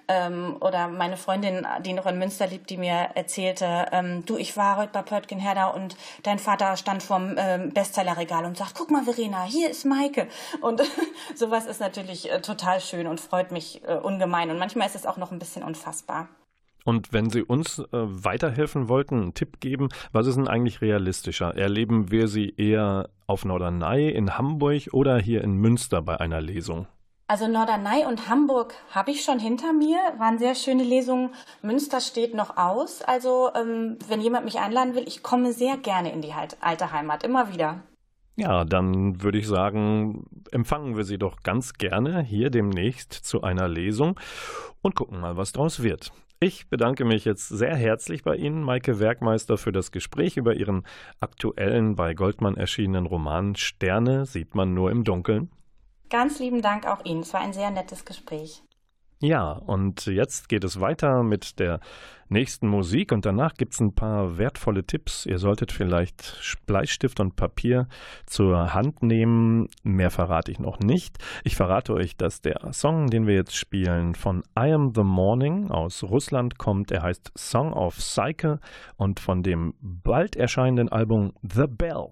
Ähm, 0.08 0.56
oder 0.60 0.88
meine 0.88 1.16
Freundin, 1.16 1.64
die 1.84 1.92
noch 1.92 2.06
in 2.06 2.18
Münster 2.18 2.48
lebt, 2.48 2.70
die 2.70 2.76
mir 2.76 3.10
erzählte, 3.14 3.86
ähm, 3.92 4.24
du, 4.24 4.36
ich 4.36 4.56
war 4.56 4.76
heute 4.76 4.92
bei 4.92 5.02
Pörtgen 5.02 5.38
Herder 5.38 5.74
und 5.74 5.96
dein 6.24 6.40
Vater 6.40 6.76
stand 6.76 7.04
vorm 7.04 7.36
ähm, 7.38 7.72
Bestsellerregal 7.72 8.44
und 8.44 8.56
sagt, 8.56 8.74
guck 8.74 8.90
mal, 8.90 9.04
Verena, 9.04 9.44
hier 9.44 9.70
ist 9.70 9.84
Maike. 9.84 10.26
Und 10.60 10.82
sowas 11.36 11.66
ist 11.66 11.80
natürlich 11.80 12.30
äh, 12.30 12.40
total 12.40 12.80
schön 12.80 13.06
und 13.06 13.20
freut 13.20 13.52
mich 13.52 13.82
äh, 13.86 13.94
ungemein. 13.94 14.50
Und 14.50 14.58
manchmal 14.58 14.88
ist 14.88 14.96
es 14.96 15.06
auch 15.06 15.16
noch 15.16 15.30
ein 15.30 15.38
bisschen 15.38 15.62
unfassbar. 15.62 16.28
Und 16.86 17.12
wenn 17.12 17.30
Sie 17.30 17.42
uns 17.42 17.80
äh, 17.80 17.86
weiterhelfen 17.90 18.88
wollten, 18.88 19.20
einen 19.20 19.34
Tipp 19.34 19.58
geben, 19.58 19.88
was 20.12 20.28
ist 20.28 20.36
denn 20.36 20.46
eigentlich 20.46 20.80
realistischer? 20.80 21.56
Erleben 21.56 22.12
wir 22.12 22.28
Sie 22.28 22.54
eher 22.56 23.10
auf 23.26 23.44
Norderney, 23.44 24.08
in 24.08 24.38
Hamburg 24.38 24.90
oder 24.92 25.18
hier 25.18 25.42
in 25.42 25.56
Münster 25.56 26.00
bei 26.00 26.20
einer 26.20 26.40
Lesung? 26.40 26.86
Also 27.26 27.48
Norderney 27.48 28.06
und 28.06 28.28
Hamburg 28.28 28.74
habe 28.92 29.10
ich 29.10 29.24
schon 29.24 29.40
hinter 29.40 29.72
mir, 29.72 29.98
waren 30.18 30.38
sehr 30.38 30.54
schöne 30.54 30.84
Lesungen. 30.84 31.30
Münster 31.60 32.00
steht 32.00 32.36
noch 32.36 32.56
aus. 32.56 33.02
Also 33.02 33.50
ähm, 33.56 33.98
wenn 34.06 34.20
jemand 34.20 34.44
mich 34.44 34.60
einladen 34.60 34.94
will, 34.94 35.08
ich 35.08 35.24
komme 35.24 35.52
sehr 35.52 35.76
gerne 35.78 36.12
in 36.12 36.22
die 36.22 36.34
alte 36.60 36.92
Heimat, 36.92 37.24
immer 37.24 37.52
wieder. 37.52 37.82
Ja, 38.36 38.64
dann 38.64 39.24
würde 39.24 39.38
ich 39.38 39.48
sagen, 39.48 40.26
empfangen 40.52 40.96
wir 40.96 41.02
Sie 41.02 41.18
doch 41.18 41.42
ganz 41.42 41.72
gerne 41.72 42.22
hier 42.22 42.50
demnächst 42.50 43.12
zu 43.12 43.42
einer 43.42 43.66
Lesung 43.66 44.20
und 44.82 44.94
gucken 44.94 45.18
mal, 45.18 45.36
was 45.36 45.50
draus 45.50 45.82
wird. 45.82 46.12
Ich 46.38 46.68
bedanke 46.68 47.06
mich 47.06 47.24
jetzt 47.24 47.48
sehr 47.48 47.74
herzlich 47.74 48.22
bei 48.22 48.36
Ihnen, 48.36 48.62
Maike 48.62 49.00
Werkmeister, 49.00 49.56
für 49.56 49.72
das 49.72 49.90
Gespräch 49.90 50.36
über 50.36 50.54
Ihren 50.54 50.86
aktuellen 51.18 51.96
bei 51.96 52.12
Goldmann 52.12 52.58
erschienenen 52.58 53.06
Roman 53.06 53.56
Sterne 53.56 54.26
sieht 54.26 54.54
man 54.54 54.74
nur 54.74 54.90
im 54.90 55.02
Dunkeln. 55.02 55.50
Ganz 56.10 56.38
lieben 56.38 56.60
Dank 56.60 56.86
auch 56.86 57.02
Ihnen. 57.06 57.20
Es 57.20 57.32
war 57.32 57.40
ein 57.40 57.54
sehr 57.54 57.70
nettes 57.70 58.04
Gespräch. 58.04 58.62
Ja, 59.20 59.52
und 59.52 60.04
jetzt 60.06 60.50
geht 60.50 60.62
es 60.62 60.78
weiter 60.78 61.22
mit 61.22 61.58
der 61.58 61.80
nächsten 62.28 62.68
Musik 62.68 63.12
und 63.12 63.24
danach 63.24 63.54
gibt 63.54 63.72
es 63.72 63.80
ein 63.80 63.94
paar 63.94 64.36
wertvolle 64.36 64.84
Tipps. 64.84 65.24
Ihr 65.24 65.38
solltet 65.38 65.72
vielleicht 65.72 66.56
Bleistift 66.66 67.18
und 67.20 67.34
Papier 67.34 67.88
zur 68.26 68.74
Hand 68.74 69.02
nehmen. 69.02 69.68
Mehr 69.82 70.10
verrate 70.10 70.52
ich 70.52 70.58
noch 70.58 70.80
nicht. 70.80 71.16
Ich 71.44 71.56
verrate 71.56 71.94
euch, 71.94 72.18
dass 72.18 72.42
der 72.42 72.72
Song, 72.72 73.06
den 73.06 73.26
wir 73.26 73.34
jetzt 73.34 73.56
spielen, 73.56 74.14
von 74.14 74.42
I 74.58 74.72
Am 74.72 74.92
the 74.94 75.02
Morning 75.02 75.70
aus 75.70 76.02
Russland 76.02 76.58
kommt. 76.58 76.90
Er 76.90 77.02
heißt 77.02 77.32
Song 77.38 77.72
of 77.72 77.94
Cycle 77.94 78.60
und 78.96 79.18
von 79.18 79.42
dem 79.42 79.72
bald 79.80 80.36
erscheinenden 80.36 80.90
Album 80.90 81.32
The 81.42 81.64
Bell. 81.68 82.08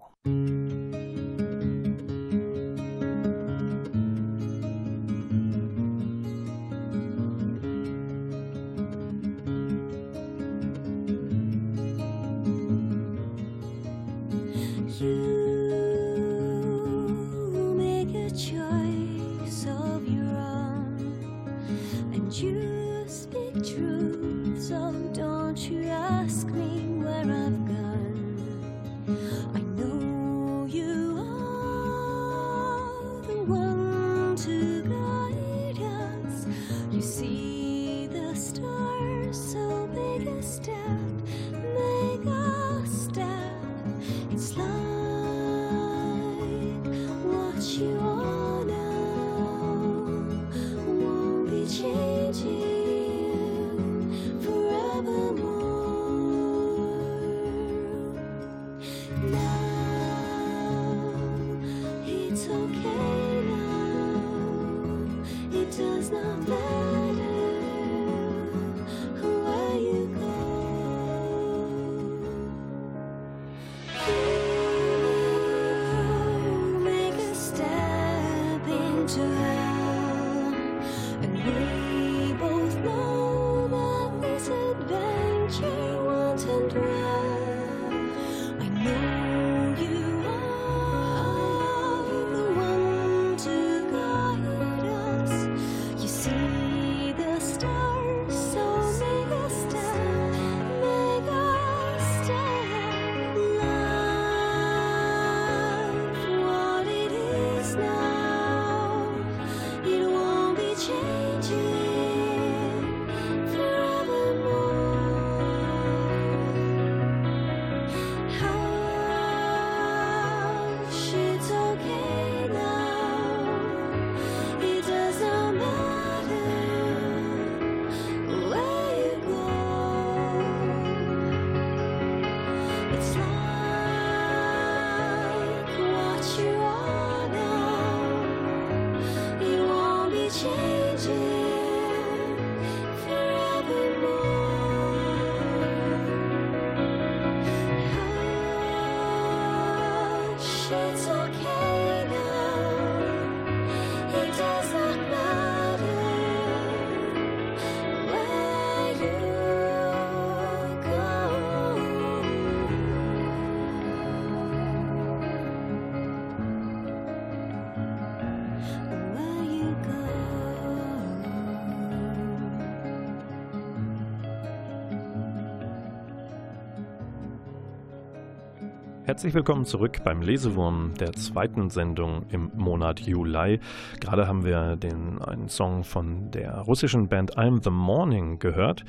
Herzlich 179.15 179.33
willkommen 179.33 179.63
zurück 179.63 180.03
beim 180.03 180.21
Lesewurm 180.21 180.93
der 180.99 181.13
zweiten 181.13 181.69
Sendung 181.69 182.25
im 182.31 182.51
Monat 182.53 182.99
Juli. 182.99 183.61
Gerade 184.01 184.27
haben 184.27 184.43
wir 184.43 184.75
den, 184.75 185.21
einen 185.21 185.47
Song 185.47 185.85
von 185.85 186.31
der 186.31 186.57
russischen 186.57 187.07
Band 187.07 187.37
I'm 187.37 187.63
the 187.63 187.69
Morning 187.69 188.39
gehört. 188.39 188.83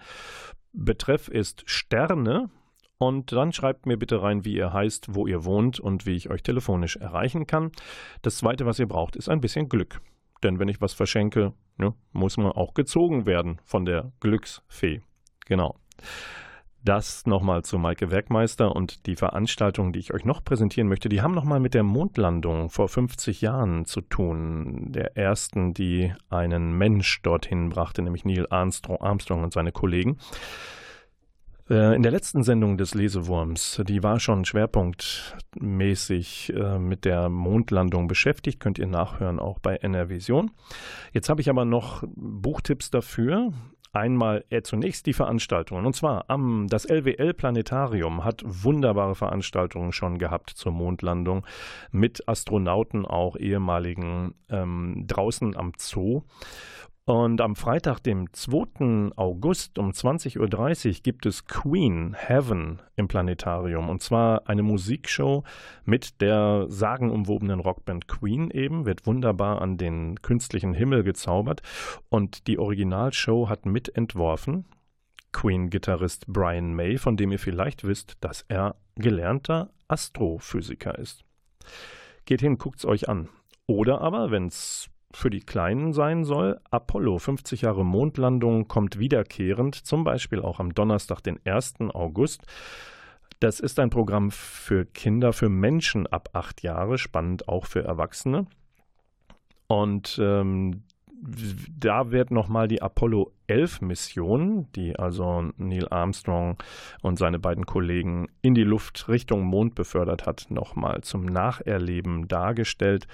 Betreff 0.74 1.28
ist 1.28 1.64
Sterne. 1.66 2.50
Und 2.98 3.34
dann 3.34 3.52
schreibt 3.52 3.86
mir 3.86 3.98
bitte 3.98 4.22
rein, 4.22 4.46
wie 4.46 4.56
ihr 4.56 4.72
heißt, 4.72 5.14
wo 5.14 5.28
ihr 5.28 5.44
wohnt 5.44 5.82
und 5.82 6.06
wie 6.06 6.16
ich 6.16 6.30
euch 6.30 6.44
telefonisch 6.44 6.96
erreichen 6.96 7.46
kann. 7.46 7.72
Das 8.22 8.38
Zweite, 8.38 8.66
was 8.66 8.80
ihr 8.80 8.88
braucht, 8.88 9.18
ist 9.18 9.28
ein 9.28 9.42
bisschen 9.42 9.68
Glück. 9.68 10.00
Denn 10.44 10.60
wenn 10.60 10.70
ich 10.70 10.80
was 10.80 10.94
verschenke, 10.94 11.54
ne, 11.78 11.94
muss 12.14 12.38
man 12.38 12.54
auch 12.54 12.74
gezogen 12.74 13.26
werden 13.26 13.60
von 13.66 13.84
der 13.84 14.14
Glücksfee. 14.22 15.02
Genau. 15.46 15.76
Das 16.86 17.26
nochmal 17.26 17.64
zu 17.64 17.80
Maike 17.80 18.12
Werkmeister 18.12 18.76
und 18.76 19.08
die 19.08 19.16
Veranstaltungen, 19.16 19.92
die 19.92 19.98
ich 19.98 20.14
euch 20.14 20.24
noch 20.24 20.44
präsentieren 20.44 20.88
möchte, 20.88 21.10
die 21.10 21.24
haben 21.24 21.34
nochmal 21.34 21.60
mit 21.60 21.74
der 21.74 21.82
Mondlandung 21.82 22.70
vor 22.70 22.88
50 22.88 23.42
Jahren 23.42 23.86
zu 23.86 24.02
tun. 24.02 24.92
Der 24.92 25.18
ersten, 25.18 25.74
die 25.74 26.14
einen 26.30 26.78
Mensch 26.78 27.24
dorthin 27.24 27.70
brachte, 27.70 28.04
nämlich 28.04 28.24
Neil 28.24 28.46
Armstrong 28.52 29.44
und 29.44 29.52
seine 29.52 29.72
Kollegen. 29.72 30.20
Äh, 31.72 31.96
in 31.96 32.04
der 32.04 32.12
letzten 32.12 32.44
Sendung 32.44 32.78
des 32.78 32.94
Lesewurms, 32.94 33.82
die 33.84 34.04
war 34.04 34.20
schon 34.20 34.46
schwerpunktmäßig 34.46 36.54
äh, 36.56 36.78
mit 36.78 37.04
der 37.04 37.30
Mondlandung 37.30 38.08
beschäftigt, 38.08 38.60
könnt 38.60 38.78
ihr 38.78 38.86
nachhören 38.86 39.40
auch 39.40 39.58
bei 39.58 39.78
NR 39.78 40.10
Vision. 40.10 40.52
Jetzt 41.14 41.30
habe 41.30 41.42
ich 41.42 41.50
aber 41.50 41.66
noch 41.66 42.04
Buchtipps 42.16 42.92
dafür. 42.92 43.54
Einmal 43.96 44.44
äh, 44.50 44.62
zunächst 44.62 45.06
die 45.06 45.14
Veranstaltungen. 45.14 45.86
Und 45.86 45.96
zwar 45.96 46.26
am 46.30 46.68
das 46.68 46.84
LWL 46.84 47.34
Planetarium 47.34 48.26
hat 48.26 48.44
wunderbare 48.46 49.16
Veranstaltungen 49.16 49.94
schon 49.94 50.18
gehabt 50.18 50.50
zur 50.50 50.74
Mondlandung 50.74 51.46
mit 51.92 52.28
Astronauten, 52.28 53.06
auch 53.06 53.38
ehemaligen 53.38 54.36
ähm, 54.50 55.06
draußen 55.08 55.56
am 55.56 55.72
Zoo. 55.78 56.24
Und 57.08 57.40
am 57.40 57.56
Freitag, 57.56 58.00
dem 58.00 58.34
2. 58.34 59.12
August 59.16 59.78
um 59.78 59.92
20.30 59.92 60.88
Uhr 60.88 60.94
gibt 61.04 61.28
es 61.28 61.46
Queen 61.46 62.16
Heaven 62.18 62.82
im 62.96 63.08
Planetarium. 63.08 63.90
Und 63.90 64.02
zwar 64.02 64.50
eine 64.50 64.64
Musikshow 64.64 65.44
mit 65.84 66.20
der 66.20 66.66
sagenumwobenen 66.68 67.60
Rockband 67.60 68.08
Queen 68.08 68.50
eben, 68.50 68.88
wird 68.88 69.06
wunderbar 69.06 69.62
an 69.62 69.78
den 69.78 70.20
künstlichen 70.24 70.74
Himmel 70.74 71.04
gezaubert. 71.04 71.62
Und 72.10 72.48
die 72.48 72.58
Originalshow 72.58 73.50
hat 73.50 73.68
mitentworfen 73.68 74.66
Queen-Gitarrist 75.32 76.26
Brian 76.26 76.74
May, 76.74 76.98
von 76.98 77.18
dem 77.18 77.32
ihr 77.32 77.40
vielleicht 77.40 77.84
wisst, 77.84 78.18
dass 78.22 78.46
er 78.48 78.78
gelernter 78.96 79.70
Astrophysiker 79.88 80.98
ist. 80.98 81.24
Geht 82.26 82.42
hin, 82.42 82.58
guckt's 82.58 82.84
euch 82.84 83.08
an. 83.08 83.30
Oder 83.68 84.02
aber, 84.02 84.32
wenn 84.32 84.48
es 84.48 84.90
für 85.16 85.30
die 85.30 85.40
Kleinen 85.40 85.94
sein 85.94 86.24
soll. 86.24 86.60
Apollo, 86.72 87.20
50 87.20 87.62
Jahre 87.62 87.86
Mondlandung, 87.86 88.68
kommt 88.68 89.00
wiederkehrend, 89.00 89.76
zum 89.76 90.04
Beispiel 90.04 90.42
auch 90.42 90.60
am 90.60 90.74
Donnerstag, 90.74 91.22
den 91.22 91.40
1. 91.46 91.76
August. 91.94 92.44
Das 93.40 93.60
ist 93.60 93.80
ein 93.80 93.90
Programm 93.90 94.32
für 94.32 94.86
Kinder, 94.86 95.34
für 95.34 95.50
Menschen 95.50 96.08
ab 96.08 96.30
acht 96.34 96.64
Jahre, 96.64 96.98
spannend 96.98 97.48
auch 97.48 97.66
für 97.66 97.84
Erwachsene. 97.84 98.46
Und 99.68 100.20
ähm, 100.22 100.84
da 101.78 102.12
wird 102.12 102.32
nochmal 102.32 102.68
die 102.68 102.82
Apollo 102.82 103.32
11 103.48 103.82
Mission, 103.82 104.68
die 104.76 104.98
also 104.98 105.50
Neil 105.58 105.88
Armstrong 105.90 106.58
und 107.02 107.18
seine 107.18 107.40
beiden 107.40 107.66
Kollegen 107.66 108.28
in 108.42 108.54
die 108.54 108.64
Luft 108.64 109.08
Richtung 109.08 109.44
Mond 109.44 109.76
befördert 109.76 110.26
hat, 110.26 110.48
nochmal 110.50 111.02
zum 111.02 111.26
Nacherleben 111.26 112.28
dargestellt. 112.28 113.08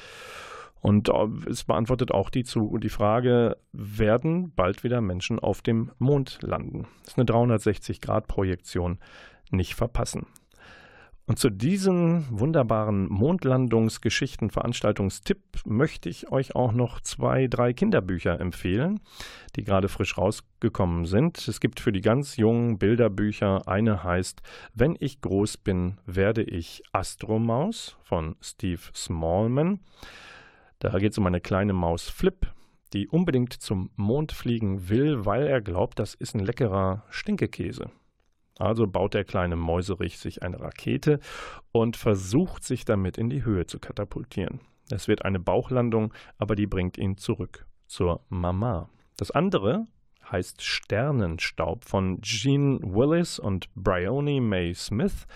Und 0.81 1.09
äh, 1.09 1.49
es 1.49 1.63
beantwortet 1.63 2.11
auch 2.11 2.29
die, 2.29 2.43
die 2.43 2.89
Frage, 2.89 3.57
werden 3.71 4.51
bald 4.53 4.83
wieder 4.83 4.99
Menschen 4.99 5.39
auf 5.39 5.61
dem 5.61 5.91
Mond 5.99 6.39
landen? 6.41 6.87
Das 7.03 7.13
ist 7.13 7.19
eine 7.19 7.25
360-Grad-Projektion, 7.25 8.97
nicht 9.51 9.75
verpassen. 9.75 10.25
Und 11.27 11.37
zu 11.37 11.49
diesen 11.49 12.25
wunderbaren 12.29 13.07
Mondlandungsgeschichten, 13.07 14.49
Veranstaltungstipp 14.49 15.39
möchte 15.65 16.09
ich 16.09 16.29
euch 16.31 16.55
auch 16.55 16.73
noch 16.73 16.99
zwei, 16.99 17.47
drei 17.47 17.73
Kinderbücher 17.73 18.41
empfehlen, 18.41 18.99
die 19.55 19.63
gerade 19.63 19.87
frisch 19.87 20.17
rausgekommen 20.17 21.05
sind. 21.05 21.47
Es 21.47 21.61
gibt 21.61 21.79
für 21.79 21.91
die 21.91 22.01
ganz 22.01 22.37
jungen 22.37 22.79
Bilderbücher 22.79 23.67
eine 23.67 24.03
heißt 24.03 24.41
Wenn 24.73 24.97
ich 24.99 25.21
groß 25.21 25.57
bin, 25.57 25.99
werde 26.05 26.43
ich 26.43 26.83
Astromaus 26.91 27.95
von 28.01 28.35
Steve 28.41 28.81
Smallman. 28.93 29.79
Da 30.81 30.97
geht 30.97 31.11
es 31.11 31.17
um 31.19 31.27
eine 31.27 31.41
kleine 31.41 31.73
Maus 31.73 32.09
Flip, 32.09 32.51
die 32.93 33.07
unbedingt 33.07 33.53
zum 33.53 33.91
Mond 33.97 34.31
fliegen 34.31 34.89
will, 34.89 35.27
weil 35.27 35.45
er 35.45 35.61
glaubt, 35.61 35.99
das 35.99 36.15
ist 36.15 36.33
ein 36.33 36.43
leckerer 36.43 37.03
Stinkekäse. 37.11 37.91
Also 38.57 38.87
baut 38.87 39.13
der 39.13 39.23
kleine 39.23 39.55
Mäuserich 39.55 40.17
sich 40.17 40.41
eine 40.41 40.59
Rakete 40.59 41.19
und 41.71 41.97
versucht 41.97 42.63
sich 42.63 42.83
damit 42.83 43.19
in 43.19 43.29
die 43.29 43.45
Höhe 43.45 43.67
zu 43.67 43.77
katapultieren. 43.77 44.59
Es 44.89 45.07
wird 45.07 45.23
eine 45.23 45.39
Bauchlandung, 45.39 46.15
aber 46.39 46.55
die 46.55 46.65
bringt 46.67 46.97
ihn 46.97 47.15
zurück 47.15 47.67
zur 47.85 48.25
Mama. 48.29 48.89
Das 49.17 49.29
andere 49.29 49.85
heißt 50.31 50.63
Sternenstaub 50.63 51.85
von 51.85 52.21
Gene 52.21 52.79
Willis 52.81 53.37
und 53.37 53.69
Bryony 53.75 54.39
May 54.41 54.73
Smith 54.73 55.27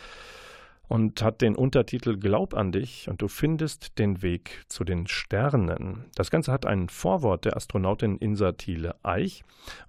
und 0.88 1.21
hat 1.21 1.41
den 1.41 1.55
Untertitel 1.55 2.17
Glaub 2.17 2.53
an 2.53 2.71
dich 2.71 3.09
und 3.09 3.21
du 3.21 3.27
findest 3.27 3.97
den 3.97 4.21
Weg 4.21 4.63
zu 4.67 4.83
den 4.83 5.07
Sternen. 5.07 6.05
Das 6.15 6.31
Ganze 6.31 6.51
hat 6.51 6.65
ein 6.65 6.89
Vorwort 6.89 7.45
der 7.45 7.57
Astronautin 7.57 8.17
Insa 8.17 8.51
Thiele 8.53 8.95
Eich. 9.03 9.43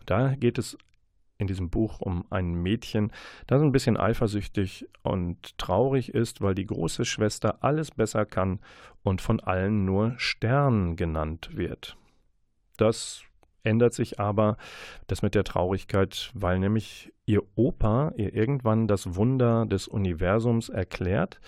Da 0.06 0.34
geht 0.34 0.58
es 0.58 0.76
in 1.38 1.46
diesem 1.46 1.68
Buch 1.68 2.00
um 2.00 2.24
ein 2.30 2.54
Mädchen, 2.54 3.12
das 3.46 3.60
ein 3.60 3.72
bisschen 3.72 3.96
eifersüchtig 3.96 4.88
und 5.02 5.58
traurig 5.58 6.14
ist, 6.14 6.40
weil 6.40 6.54
die 6.54 6.66
große 6.66 7.04
Schwester 7.04 7.62
alles 7.62 7.90
besser 7.90 8.24
kann 8.24 8.60
und 9.02 9.20
von 9.20 9.40
allen 9.40 9.84
nur 9.84 10.14
Stern 10.16 10.96
genannt 10.96 11.50
wird. 11.52 11.96
Das 12.78 13.22
ändert 13.66 13.92
sich 13.92 14.20
aber 14.20 14.56
das 15.06 15.22
mit 15.22 15.34
der 15.34 15.44
Traurigkeit, 15.44 16.30
weil 16.34 16.58
nämlich 16.58 17.12
ihr 17.26 17.42
Opa 17.56 18.12
ihr 18.16 18.32
irgendwann 18.34 18.86
das 18.88 19.16
Wunder 19.16 19.66
des 19.66 19.88
Universums 19.88 20.68
erklärt 20.68 21.40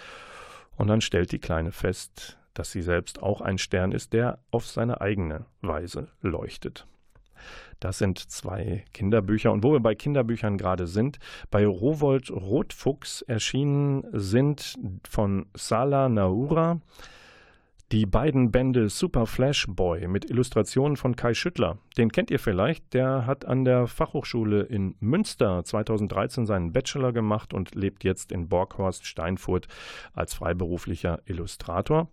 und 0.77 0.89
dann 0.89 1.01
stellt 1.01 1.33
die 1.33 1.39
Kleine 1.39 1.73
fest, 1.73 2.39
dass 2.55 2.73
sie 2.73 2.83
selbst 2.83 3.23
auch 3.23 3.41
ein 3.41 3.59
Stern 3.59 3.93
ist, 3.93 4.13
der 4.13 4.41
auf 4.51 4.67
seine 4.67 5.01
eigene 5.01 5.47
Weise 5.61 6.09
leuchtet. 6.21 6.87
Das 7.81 7.99
sind 7.99 8.19
zwei 8.19 8.85
Kinderbücher. 8.93 9.53
Und 9.53 9.63
wo 9.63 9.73
wir 9.73 9.81
bei 9.81 9.95
Kinderbüchern 9.95 10.59
gerade 10.59 10.89
sind, 10.89 11.19
bei 11.51 11.65
Rowold 11.65 12.31
Rotfuchs 12.31 13.23
erschienen 13.23 14.05
sind 14.13 14.77
von 15.09 15.47
Sala 15.55 16.09
Naura 16.09 16.81
die 17.91 18.05
beiden 18.05 18.51
Bände 18.51 18.91
Super 18.91 19.27
Flash 19.27 19.67
Boy 19.67 20.09
mit 20.09 20.29
Illustrationen 20.29 20.97
von 20.97 21.17
Kai 21.17 21.33
Schüttler. 21.33 21.79
Den 21.97 22.13
kennt 22.13 22.31
ihr 22.31 22.39
vielleicht, 22.39 22.93
der 22.93 23.25
hat 23.27 23.47
an 23.47 23.65
der 23.65 23.87
Fachhochschule 23.87 24.63
in 24.63 24.95
Münster 25.01 25.65
2013 25.65 26.45
seinen 26.45 26.73
Bachelor 26.73 27.13
gemacht 27.13 27.55
und 27.55 27.75
lebt 27.75 28.05
jetzt 28.05 28.31
in 28.31 28.49
Borghorst 28.49 29.07
Steinfurt 29.07 29.69
als 30.13 30.35
freiberuflicher 30.35 31.21
Illustrator. 31.25 32.09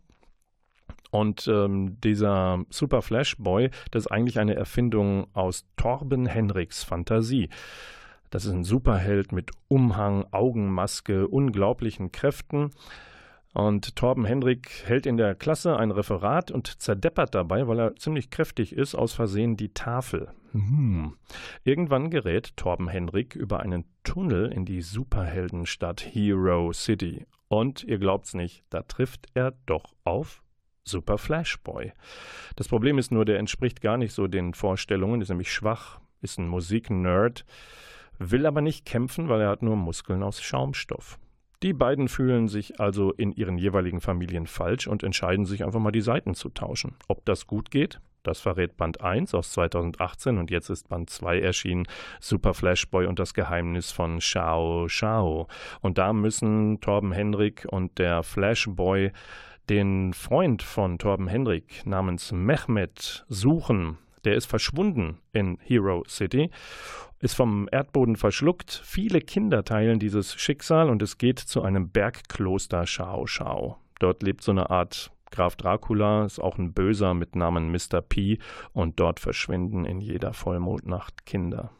Und 1.11 1.47
ähm, 1.47 1.99
dieser 2.01 2.63
Super 2.69 3.01
Flash 3.01 3.37
Boy, 3.37 3.69
das 3.91 4.05
ist 4.05 4.11
eigentlich 4.11 4.39
eine 4.39 4.55
Erfindung 4.55 5.27
aus 5.33 5.65
Torben 5.75 6.25
Henriks 6.25 6.83
Fantasie. 6.83 7.49
Das 8.29 8.45
ist 8.45 8.51
ein 8.51 8.63
Superheld 8.63 9.31
mit 9.31 9.51
Umhang, 9.67 10.25
Augenmaske, 10.31 11.27
unglaublichen 11.27 12.11
Kräften. 12.11 12.71
Und 13.55 13.95
Torben 13.95 14.25
Hendrik 14.25 14.83
hält 14.85 15.05
in 15.05 15.15
der 15.15 15.33
Klasse 15.33 15.77
ein 15.77 15.91
Referat 15.91 16.51
und 16.51 16.81
zerdeppert 16.81 17.33
dabei, 17.33 17.69
weil 17.69 17.79
er 17.79 17.95
ziemlich 17.95 18.29
kräftig 18.29 18.73
ist, 18.73 18.95
aus 18.95 19.13
Versehen 19.13 19.55
die 19.55 19.73
Tafel. 19.73 20.27
Hm. 20.51 21.13
Irgendwann 21.63 22.09
gerät 22.09 22.57
Torben 22.57 22.89
Hendrik 22.89 23.33
über 23.33 23.61
einen 23.61 23.85
Tunnel 24.03 24.51
in 24.51 24.65
die 24.65 24.81
Superheldenstadt 24.81 26.01
Hero 26.01 26.73
City. 26.73 27.25
Und 27.47 27.81
ihr 27.85 27.97
glaubt's 27.97 28.33
nicht, 28.33 28.65
da 28.71 28.81
trifft 28.81 29.27
er 29.35 29.53
doch 29.65 29.93
auf 30.03 30.43
Super 30.83 31.17
Flash 31.17 31.57
Boy. 31.61 31.93
Das 32.57 32.67
Problem 32.67 32.97
ist 32.97 33.13
nur, 33.13 33.23
der 33.23 33.39
entspricht 33.39 33.79
gar 33.79 33.95
nicht 33.95 34.11
so 34.11 34.27
den 34.27 34.53
Vorstellungen, 34.53 35.21
ist 35.21 35.29
nämlich 35.29 35.53
schwach, 35.53 36.01
ist 36.21 36.39
ein 36.39 36.49
Musiknerd, 36.49 37.45
will 38.19 38.45
aber 38.45 38.59
nicht 38.59 38.85
kämpfen, 38.85 39.29
weil 39.29 39.39
er 39.39 39.49
hat 39.49 39.61
nur 39.61 39.77
Muskeln 39.77 40.23
aus 40.23 40.41
Schaumstoff. 40.41 41.19
Die 41.63 41.73
beiden 41.73 42.07
fühlen 42.07 42.47
sich 42.47 42.79
also 42.79 43.11
in 43.11 43.31
ihren 43.31 43.57
jeweiligen 43.57 44.01
Familien 44.01 44.47
falsch 44.47 44.87
und 44.87 45.03
entscheiden 45.03 45.45
sich 45.45 45.63
einfach 45.63 45.79
mal 45.79 45.91
die 45.91 46.01
Seiten 46.01 46.35
zu 46.35 46.49
tauschen. 46.49 46.95
Ob 47.07 47.25
das 47.25 47.47
gut 47.47 47.71
geht? 47.71 47.99
Das 48.25 48.41
verrät 48.41 48.75
Band 48.75 49.01
1 49.01 49.35
aus 49.35 49.51
2018 49.51 50.39
und 50.39 50.49
jetzt 50.49 50.69
ist 50.69 50.89
Band 50.89 51.11
2 51.11 51.39
erschienen, 51.39 51.87
Super 52.19 52.55
Flashboy 52.55 53.05
und 53.05 53.19
das 53.19 53.35
Geheimnis 53.35 53.91
von 53.91 54.19
Shao 54.19 54.87
Shao. 54.89 55.47
Und 55.81 55.99
da 55.99 56.11
müssen 56.11 56.81
Torben 56.81 57.11
Hendrik 57.11 57.67
und 57.69 57.99
der 57.99 58.23
Flashboy 58.23 59.11
den 59.69 60.13
Freund 60.13 60.63
von 60.63 60.97
Torben 60.97 61.27
Hendrik 61.27 61.85
namens 61.85 62.31
Mehmet 62.31 63.25
suchen, 63.29 63.97
der 64.25 64.35
ist 64.35 64.45
verschwunden 64.45 65.19
in 65.31 65.57
Hero 65.61 66.03
City, 66.07 66.49
ist 67.19 67.35
vom 67.35 67.69
Erdboden 67.71 68.15
verschluckt. 68.15 68.81
Viele 68.83 69.21
Kinder 69.21 69.63
teilen 69.63 69.99
dieses 69.99 70.35
Schicksal 70.35 70.89
und 70.89 71.01
es 71.01 71.17
geht 71.17 71.39
zu 71.39 71.61
einem 71.61 71.89
Bergkloster 71.89 72.85
Shao 72.85 73.27
Shao. 73.27 73.77
Dort 73.99 74.23
lebt 74.23 74.41
so 74.41 74.51
eine 74.51 74.69
Art 74.69 75.11
Graf 75.31 75.55
Dracula, 75.55 76.25
ist 76.25 76.39
auch 76.39 76.57
ein 76.57 76.73
Böser 76.73 77.13
mit 77.13 77.35
Namen 77.35 77.71
Mr. 77.71 78.01
P 78.01 78.39
und 78.73 78.99
dort 78.99 79.19
verschwinden 79.19 79.85
in 79.85 79.99
jeder 79.99 80.33
Vollmondnacht 80.33 81.25
Kinder. 81.25 81.71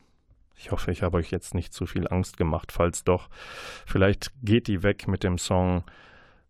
Ich 0.57 0.71
hoffe, 0.71 0.91
ich 0.91 1.03
habe 1.03 1.17
euch 1.17 1.31
jetzt 1.31 1.53
nicht 1.53 1.73
zu 1.73 1.85
viel 1.85 2.07
Angst 2.07 2.37
gemacht. 2.37 2.71
Falls 2.71 3.03
doch, 3.03 3.29
vielleicht 3.85 4.31
geht 4.41 4.67
die 4.67 4.83
weg 4.83 5.07
mit 5.07 5.23
dem 5.23 5.37
Song 5.37 5.83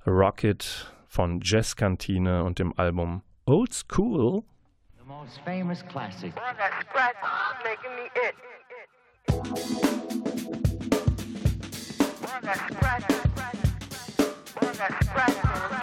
Rocket 0.05 0.93
von 1.07 1.41
Jazzkantine 1.43 2.43
und 2.43 2.59
dem 2.59 2.77
Album 2.77 3.23
Old 3.45 3.73
School. 3.73 4.43
Most 5.17 5.39
famous 5.45 5.81
classic. 5.81 6.35
That 6.35 6.83
scratch 6.89 7.15
making 7.63 7.95
me 7.95 8.09
it. 8.15 8.35
That 12.41 12.57
scratch, 12.69 13.07
that 14.77 15.03
scratch 15.05 15.74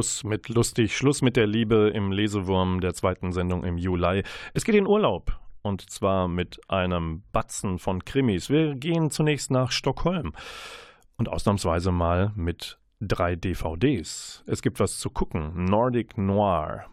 Schluss 0.00 0.24
mit 0.24 0.48
lustig, 0.48 0.96
Schluss 0.96 1.20
mit 1.20 1.36
der 1.36 1.46
Liebe 1.46 1.92
im 1.94 2.10
Lesewurm 2.10 2.80
der 2.80 2.94
zweiten 2.94 3.32
Sendung 3.32 3.64
im 3.64 3.76
Juli. 3.76 4.22
Es 4.54 4.64
geht 4.64 4.74
in 4.74 4.86
Urlaub 4.86 5.38
und 5.60 5.90
zwar 5.90 6.26
mit 6.26 6.58
einem 6.68 7.22
Batzen 7.32 7.78
von 7.78 8.02
Krimis. 8.06 8.48
Wir 8.48 8.76
gehen 8.76 9.10
zunächst 9.10 9.50
nach 9.50 9.70
Stockholm 9.70 10.32
und 11.18 11.28
ausnahmsweise 11.28 11.92
mal 11.92 12.32
mit 12.34 12.78
drei 13.02 13.36
DVDs. 13.36 14.42
Es 14.46 14.62
gibt 14.62 14.80
was 14.80 14.98
zu 14.98 15.10
gucken. 15.10 15.66
Nordic 15.66 16.16
Noir. 16.16 16.86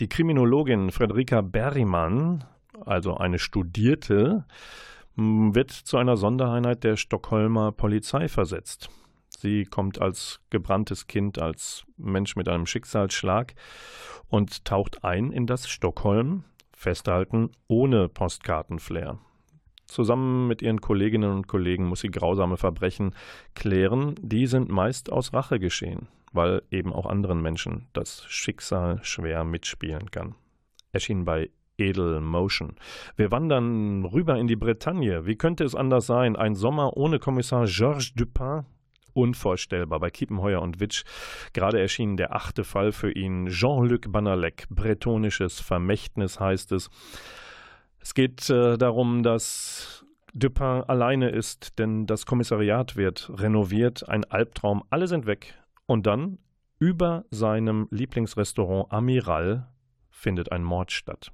Die 0.00 0.08
Kriminologin 0.08 0.90
Fredrika 0.90 1.42
Berrimann, 1.42 2.44
also 2.80 3.14
eine 3.14 3.38
Studierte, 3.38 4.46
wird 5.16 5.70
zu 5.70 5.98
einer 5.98 6.16
Sondereinheit 6.16 6.82
der 6.82 6.96
Stockholmer 6.96 7.72
Polizei 7.72 8.26
versetzt. 8.28 8.88
Sie 9.44 9.66
kommt 9.66 10.00
als 10.00 10.40
gebranntes 10.48 11.06
Kind, 11.06 11.38
als 11.38 11.84
Mensch 11.98 12.34
mit 12.34 12.48
einem 12.48 12.64
Schicksalsschlag 12.64 13.54
und 14.30 14.64
taucht 14.64 15.04
ein 15.04 15.32
in 15.32 15.46
das 15.46 15.68
Stockholm, 15.68 16.44
festhalten, 16.72 17.50
ohne 17.68 18.08
Postkartenflair. 18.08 19.18
Zusammen 19.84 20.48
mit 20.48 20.62
ihren 20.62 20.80
Kolleginnen 20.80 21.30
und 21.30 21.46
Kollegen 21.46 21.84
muss 21.84 22.00
sie 22.00 22.10
grausame 22.10 22.56
Verbrechen 22.56 23.14
klären. 23.54 24.14
Die 24.18 24.46
sind 24.46 24.70
meist 24.70 25.12
aus 25.12 25.34
Rache 25.34 25.58
geschehen, 25.58 26.08
weil 26.32 26.62
eben 26.70 26.94
auch 26.94 27.04
anderen 27.04 27.42
Menschen 27.42 27.88
das 27.92 28.24
Schicksal 28.24 29.00
schwer 29.02 29.44
mitspielen 29.44 30.10
kann. 30.10 30.36
Erschien 30.90 31.26
bei 31.26 31.50
Edel 31.76 32.22
Motion. 32.22 32.76
Wir 33.16 33.30
wandern 33.30 34.06
rüber 34.06 34.38
in 34.38 34.46
die 34.46 34.56
Bretagne. 34.56 35.26
Wie 35.26 35.36
könnte 35.36 35.64
es 35.64 35.74
anders 35.74 36.06
sein? 36.06 36.34
Ein 36.34 36.54
Sommer 36.54 36.96
ohne 36.96 37.18
Kommissar 37.18 37.66
Georges 37.66 38.14
Dupin 38.14 38.64
unvorstellbar. 39.14 40.00
Bei 40.00 40.10
Kiepenheuer 40.10 40.60
und 40.60 40.80
Witsch 40.80 41.04
gerade 41.52 41.80
erschienen 41.80 42.16
der 42.16 42.34
achte 42.34 42.64
Fall 42.64 42.92
für 42.92 43.10
ihn. 43.10 43.46
Jean-Luc 43.46 44.12
Banalek, 44.12 44.66
bretonisches 44.68 45.60
Vermächtnis 45.60 46.40
heißt 46.40 46.72
es. 46.72 46.90
Es 48.00 48.12
geht 48.14 48.50
äh, 48.50 48.76
darum, 48.76 49.22
dass 49.22 50.04
Dupin 50.34 50.82
alleine 50.88 51.30
ist, 51.30 51.78
denn 51.78 52.06
das 52.06 52.26
Kommissariat 52.26 52.96
wird 52.96 53.30
renoviert, 53.34 54.08
ein 54.08 54.24
Albtraum, 54.24 54.82
alle 54.90 55.06
sind 55.06 55.26
weg. 55.26 55.54
Und 55.86 56.06
dann, 56.06 56.38
über 56.78 57.24
seinem 57.30 57.86
Lieblingsrestaurant 57.90 58.92
Amiral, 58.92 59.68
findet 60.10 60.50
ein 60.50 60.64
Mord 60.64 60.90
statt. 60.90 61.32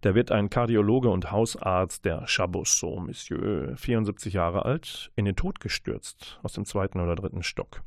Da 0.00 0.14
wird 0.14 0.30
ein 0.30 0.50
Kardiologe 0.50 1.08
und 1.08 1.30
Hausarzt, 1.30 2.04
der 2.04 2.24
Chabosseau, 2.26 3.00
Monsieur, 3.00 3.76
74 3.76 4.34
Jahre 4.34 4.64
alt, 4.64 5.10
in 5.16 5.24
den 5.24 5.36
Tod 5.36 5.60
gestürzt, 5.60 6.38
aus 6.42 6.52
dem 6.52 6.64
zweiten 6.64 7.00
oder 7.00 7.14
dritten 7.14 7.42
Stock. 7.42 7.82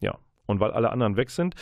Ja, 0.00 0.18
und 0.46 0.60
weil 0.60 0.72
alle 0.72 0.90
anderen 0.90 1.16
weg 1.16 1.30
sind, 1.30 1.54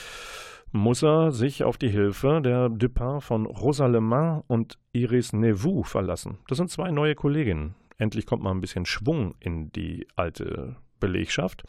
muss 0.72 1.02
er 1.02 1.32
sich 1.32 1.64
auf 1.64 1.78
die 1.78 1.88
Hilfe 1.88 2.40
der 2.42 2.68
Dupin 2.68 3.20
von 3.20 3.46
Rosa 3.46 3.86
Le 3.86 4.00
Main 4.00 4.42
und 4.46 4.78
Iris 4.92 5.32
Neveu 5.32 5.82
verlassen. 5.82 6.38
Das 6.48 6.58
sind 6.58 6.70
zwei 6.70 6.90
neue 6.90 7.14
Kolleginnen. 7.14 7.74
Endlich 7.98 8.24
kommt 8.24 8.42
mal 8.42 8.52
ein 8.52 8.60
bisschen 8.60 8.86
Schwung 8.86 9.34
in 9.40 9.72
die 9.72 10.06
alte 10.16 10.76
Belegschaft. 11.00 11.64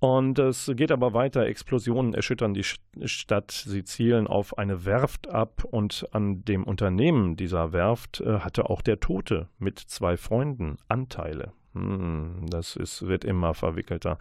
Und 0.00 0.38
es 0.38 0.70
geht 0.76 0.92
aber 0.92 1.12
weiter. 1.12 1.46
Explosionen 1.46 2.14
erschüttern 2.14 2.54
die 2.54 2.64
Stadt. 2.64 3.50
Sie 3.50 3.82
zielen 3.82 4.26
auf 4.26 4.56
eine 4.56 4.84
Werft 4.84 5.28
ab 5.28 5.64
und 5.64 6.06
an 6.12 6.44
dem 6.44 6.64
Unternehmen 6.64 7.36
dieser 7.36 7.72
Werft 7.72 8.20
äh, 8.20 8.38
hatte 8.40 8.70
auch 8.70 8.80
der 8.80 9.00
Tote 9.00 9.48
mit 9.58 9.78
zwei 9.78 10.16
Freunden 10.16 10.76
Anteile. 10.86 11.52
Hm, 11.74 12.46
das 12.48 12.76
ist, 12.76 13.06
wird 13.06 13.24
immer 13.24 13.54
verwickelter. 13.54 14.18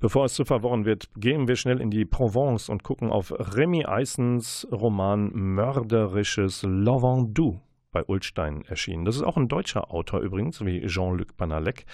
Bevor 0.00 0.24
es 0.24 0.34
zu 0.34 0.44
verworren 0.44 0.84
wird, 0.84 1.10
gehen 1.16 1.46
wir 1.46 1.56
schnell 1.56 1.80
in 1.80 1.90
die 1.90 2.04
Provence 2.04 2.68
und 2.68 2.82
gucken 2.82 3.10
auf 3.10 3.32
Remy 3.32 3.84
Eissens 3.84 4.66
Roman 4.72 5.30
Mörderisches 5.34 6.62
Lavandou 6.62 7.60
bei 7.92 8.02
Ulstein 8.04 8.64
erschienen. 8.66 9.04
Das 9.04 9.16
ist 9.16 9.22
auch 9.22 9.36
ein 9.36 9.48
deutscher 9.48 9.92
Autor 9.92 10.20
übrigens, 10.20 10.64
wie 10.64 10.86
Jean-Luc 10.86 11.36
Banalek. 11.36 11.86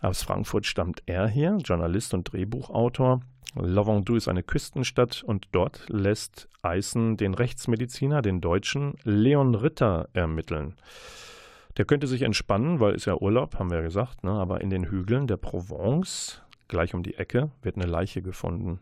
Aus 0.00 0.22
Frankfurt 0.22 0.64
stammt 0.64 1.02
er 1.06 1.28
hier, 1.28 1.58
Journalist 1.62 2.14
und 2.14 2.32
Drehbuchautor. 2.32 3.20
Lavandou 3.54 4.14
ist 4.14 4.28
eine 4.28 4.42
Küstenstadt 4.42 5.22
und 5.22 5.48
dort 5.52 5.84
lässt 5.88 6.48
Eisen 6.62 7.16
den 7.16 7.34
Rechtsmediziner, 7.34 8.22
den 8.22 8.40
Deutschen 8.40 8.94
Leon 9.02 9.54
Ritter, 9.54 10.08
ermitteln. 10.12 10.76
Der 11.76 11.84
könnte 11.84 12.06
sich 12.06 12.22
entspannen, 12.22 12.80
weil 12.80 12.94
ist 12.94 13.04
ja 13.04 13.16
Urlaub, 13.16 13.58
haben 13.58 13.70
wir 13.70 13.78
ja 13.78 13.84
gesagt, 13.84 14.24
ne? 14.24 14.30
aber 14.30 14.60
in 14.60 14.70
den 14.70 14.84
Hügeln 14.90 15.26
der 15.26 15.36
Provence, 15.36 16.42
gleich 16.68 16.94
um 16.94 17.02
die 17.02 17.14
Ecke, 17.14 17.50
wird 17.62 17.76
eine 17.76 17.86
Leiche 17.86 18.22
gefunden. 18.22 18.80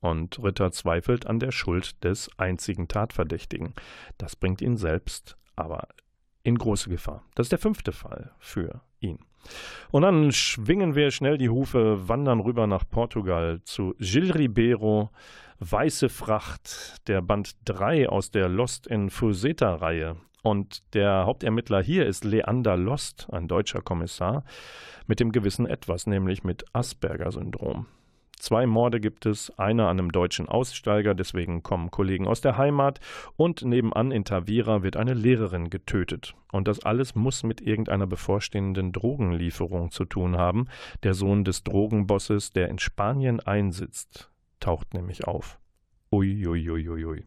Und 0.00 0.42
Ritter 0.42 0.70
zweifelt 0.70 1.26
an 1.26 1.40
der 1.40 1.50
Schuld 1.50 2.04
des 2.04 2.30
einzigen 2.38 2.88
Tatverdächtigen. 2.88 3.74
Das 4.16 4.36
bringt 4.36 4.60
ihn 4.60 4.76
selbst 4.76 5.36
aber 5.56 5.88
in 6.42 6.56
große 6.56 6.88
Gefahr. 6.88 7.24
Das 7.34 7.46
ist 7.46 7.52
der 7.52 7.58
fünfte 7.58 7.92
Fall 7.92 8.32
für 8.38 8.80
ihn. 9.00 9.18
Und 9.90 10.02
dann 10.02 10.32
schwingen 10.32 10.94
wir 10.94 11.10
schnell 11.10 11.38
die 11.38 11.48
Hufe, 11.48 12.08
wandern 12.08 12.40
rüber 12.40 12.66
nach 12.66 12.84
Portugal 12.88 13.60
zu 13.64 13.94
Gil 13.98 14.30
Ribeiro, 14.32 15.10
Weiße 15.60 16.08
Fracht, 16.08 17.08
der 17.08 17.20
Band 17.20 17.56
3 17.64 18.08
aus 18.08 18.30
der 18.30 18.48
Lost 18.48 18.86
in 18.86 19.10
Fuseta-Reihe. 19.10 20.16
Und 20.42 20.94
der 20.94 21.26
Hauptermittler 21.26 21.82
hier 21.82 22.06
ist 22.06 22.24
Leander 22.24 22.76
Lost, 22.76 23.26
ein 23.32 23.48
deutscher 23.48 23.82
Kommissar, 23.82 24.44
mit 25.08 25.18
dem 25.18 25.32
gewissen 25.32 25.66
Etwas, 25.66 26.06
nämlich 26.06 26.44
mit 26.44 26.64
Asperger-Syndrom. 26.72 27.86
Zwei 28.38 28.66
Morde 28.66 29.00
gibt 29.00 29.26
es, 29.26 29.50
einer 29.58 29.88
an 29.88 29.98
einem 29.98 30.12
deutschen 30.12 30.48
Aussteiger, 30.48 31.14
deswegen 31.14 31.62
kommen 31.62 31.90
Kollegen 31.90 32.26
aus 32.26 32.40
der 32.40 32.56
Heimat 32.56 33.00
und 33.36 33.62
nebenan 33.62 34.12
in 34.12 34.24
Tavira 34.24 34.82
wird 34.82 34.96
eine 34.96 35.14
Lehrerin 35.14 35.70
getötet. 35.70 36.34
Und 36.52 36.68
das 36.68 36.80
alles 36.80 37.14
muss 37.14 37.42
mit 37.42 37.60
irgendeiner 37.60 38.06
bevorstehenden 38.06 38.92
Drogenlieferung 38.92 39.90
zu 39.90 40.04
tun 40.04 40.36
haben. 40.36 40.66
Der 41.02 41.14
Sohn 41.14 41.44
des 41.44 41.64
Drogenbosses, 41.64 42.52
der 42.52 42.68
in 42.68 42.78
Spanien 42.78 43.40
einsitzt, 43.40 44.30
taucht 44.60 44.94
nämlich 44.94 45.26
auf. 45.26 45.58
Uiuiuiui. 46.12 46.70
Ui, 46.70 46.88
ui, 46.88 47.04
ui. 47.04 47.24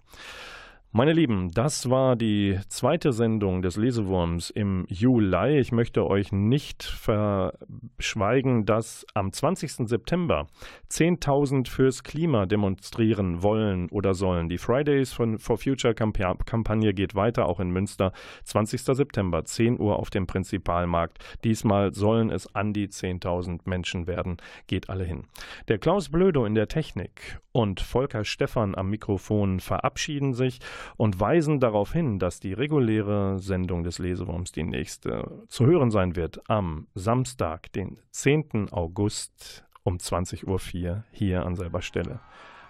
Meine 0.94 1.14
Lieben, 1.14 1.52
das 1.52 1.89
war 1.89 2.18
die 2.18 2.60
zweite 2.68 3.14
Sendung 3.14 3.62
des 3.62 3.78
Lesewurms 3.78 4.50
im 4.50 4.86
Juli. 4.89 5.58
Ich 5.58 5.72
möchte 5.72 6.06
euch 6.06 6.34
nicht 6.34 6.84
verschweigen, 6.84 8.66
dass 8.66 9.06
am 9.14 9.32
20. 9.32 9.88
September 9.88 10.48
10.000 10.89 11.70
fürs 11.70 12.04
Klima 12.04 12.46
demonstrieren 12.46 13.42
wollen 13.42 13.88
oder 13.88 14.14
sollen. 14.14 14.50
Die 14.50 14.58
Fridays 14.58 15.14
for 15.14 15.58
Future 15.58 15.94
Kampagne 15.94 16.94
geht 16.94 17.16
weiter, 17.16 17.46
auch 17.46 17.62
in 17.62 17.72
Münster. 17.72 18.12
20. 18.44 18.82
September, 18.82 19.46
10 19.46 19.80
Uhr 19.80 19.98
auf 19.98 20.10
dem 20.10 20.28
Prinzipalmarkt. 20.28 21.20
Diesmal 21.46 21.94
sollen 21.94 22.30
es 22.30 22.54
an 22.54 22.74
die 22.74 22.89
10.000 22.89 23.62
Menschen 23.64 24.08
werden. 24.08 24.36
Geht 24.68 24.89
alle 24.89 25.06
hin. 25.06 25.24
Der 25.70 25.78
Klaus 25.78 26.10
Blödo 26.10 26.44
in 26.44 26.54
der 26.54 26.68
Technik 26.68 27.39
und 27.54 27.80
Volker 27.80 28.26
Stephan 28.26 28.76
am 28.76 28.89
Mikrofon 28.89 29.62
verabschieden 29.62 30.34
sich 30.34 30.60
und 30.97 31.19
weisen 31.19 31.59
darauf 31.59 31.93
hin, 31.93 32.19
dass 32.19 32.39
die 32.39 32.53
reguläre 32.53 33.39
Sendung 33.39 33.84
des 33.84 33.99
Lesewurms 33.99 34.51
die 34.51 34.63
nächste 34.63 35.43
zu 35.47 35.65
hören 35.65 35.91
sein 35.91 36.15
wird 36.15 36.41
am 36.49 36.88
Samstag, 36.95 37.71
den 37.73 37.99
10. 38.11 38.69
August 38.71 39.65
um 39.84 39.97
20.04 39.97 40.45
Uhr 40.45 41.03
hier 41.11 41.45
an 41.45 41.55
selber 41.55 41.82
Stelle. 41.82 42.19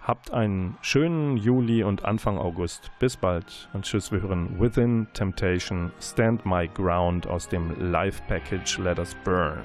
Habt 0.02 0.32
einen 0.32 0.76
schönen 0.80 1.36
Juli 1.36 1.84
und 1.84 2.04
Anfang 2.04 2.36
August. 2.36 2.90
Bis 2.98 3.16
bald 3.16 3.68
und 3.72 3.84
tschüss. 3.84 4.10
Wir 4.10 4.20
hören 4.20 4.60
Within 4.60 5.06
Temptation, 5.12 5.92
Stand 6.00 6.44
My 6.44 6.66
Ground 6.66 7.28
aus 7.28 7.48
dem 7.48 7.92
Live-Package 7.92 8.78
Let 8.78 8.98
Us 8.98 9.16
Burn. 9.24 9.62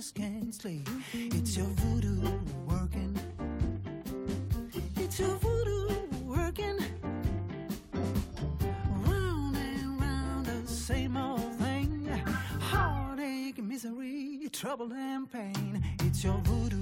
just 0.00 0.14
can't 0.14 0.54
sleep. 0.54 0.88
It's 1.12 1.58
your 1.58 1.66
voodoo 1.66 2.22
working. 2.66 3.14
It's 4.96 5.20
your 5.20 5.36
voodoo 5.36 5.94
working. 6.24 6.78
Round 9.06 9.56
and 9.58 10.00
round 10.00 10.46
the 10.46 10.66
same 10.66 11.18
old 11.18 11.54
thing. 11.56 12.08
Heartache, 12.60 13.62
misery, 13.62 14.48
trouble, 14.50 14.90
and 14.90 15.30
pain. 15.30 15.84
It's 16.00 16.24
your 16.24 16.40
voodoo. 16.44 16.79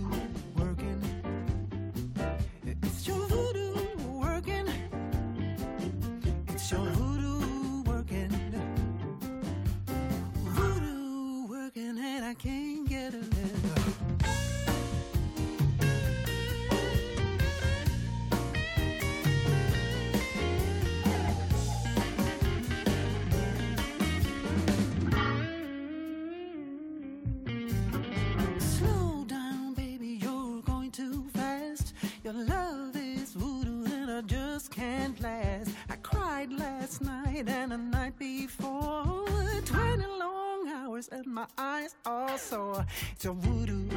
It's 43.13 43.25
a 43.25 43.33
voodoo 43.33 43.89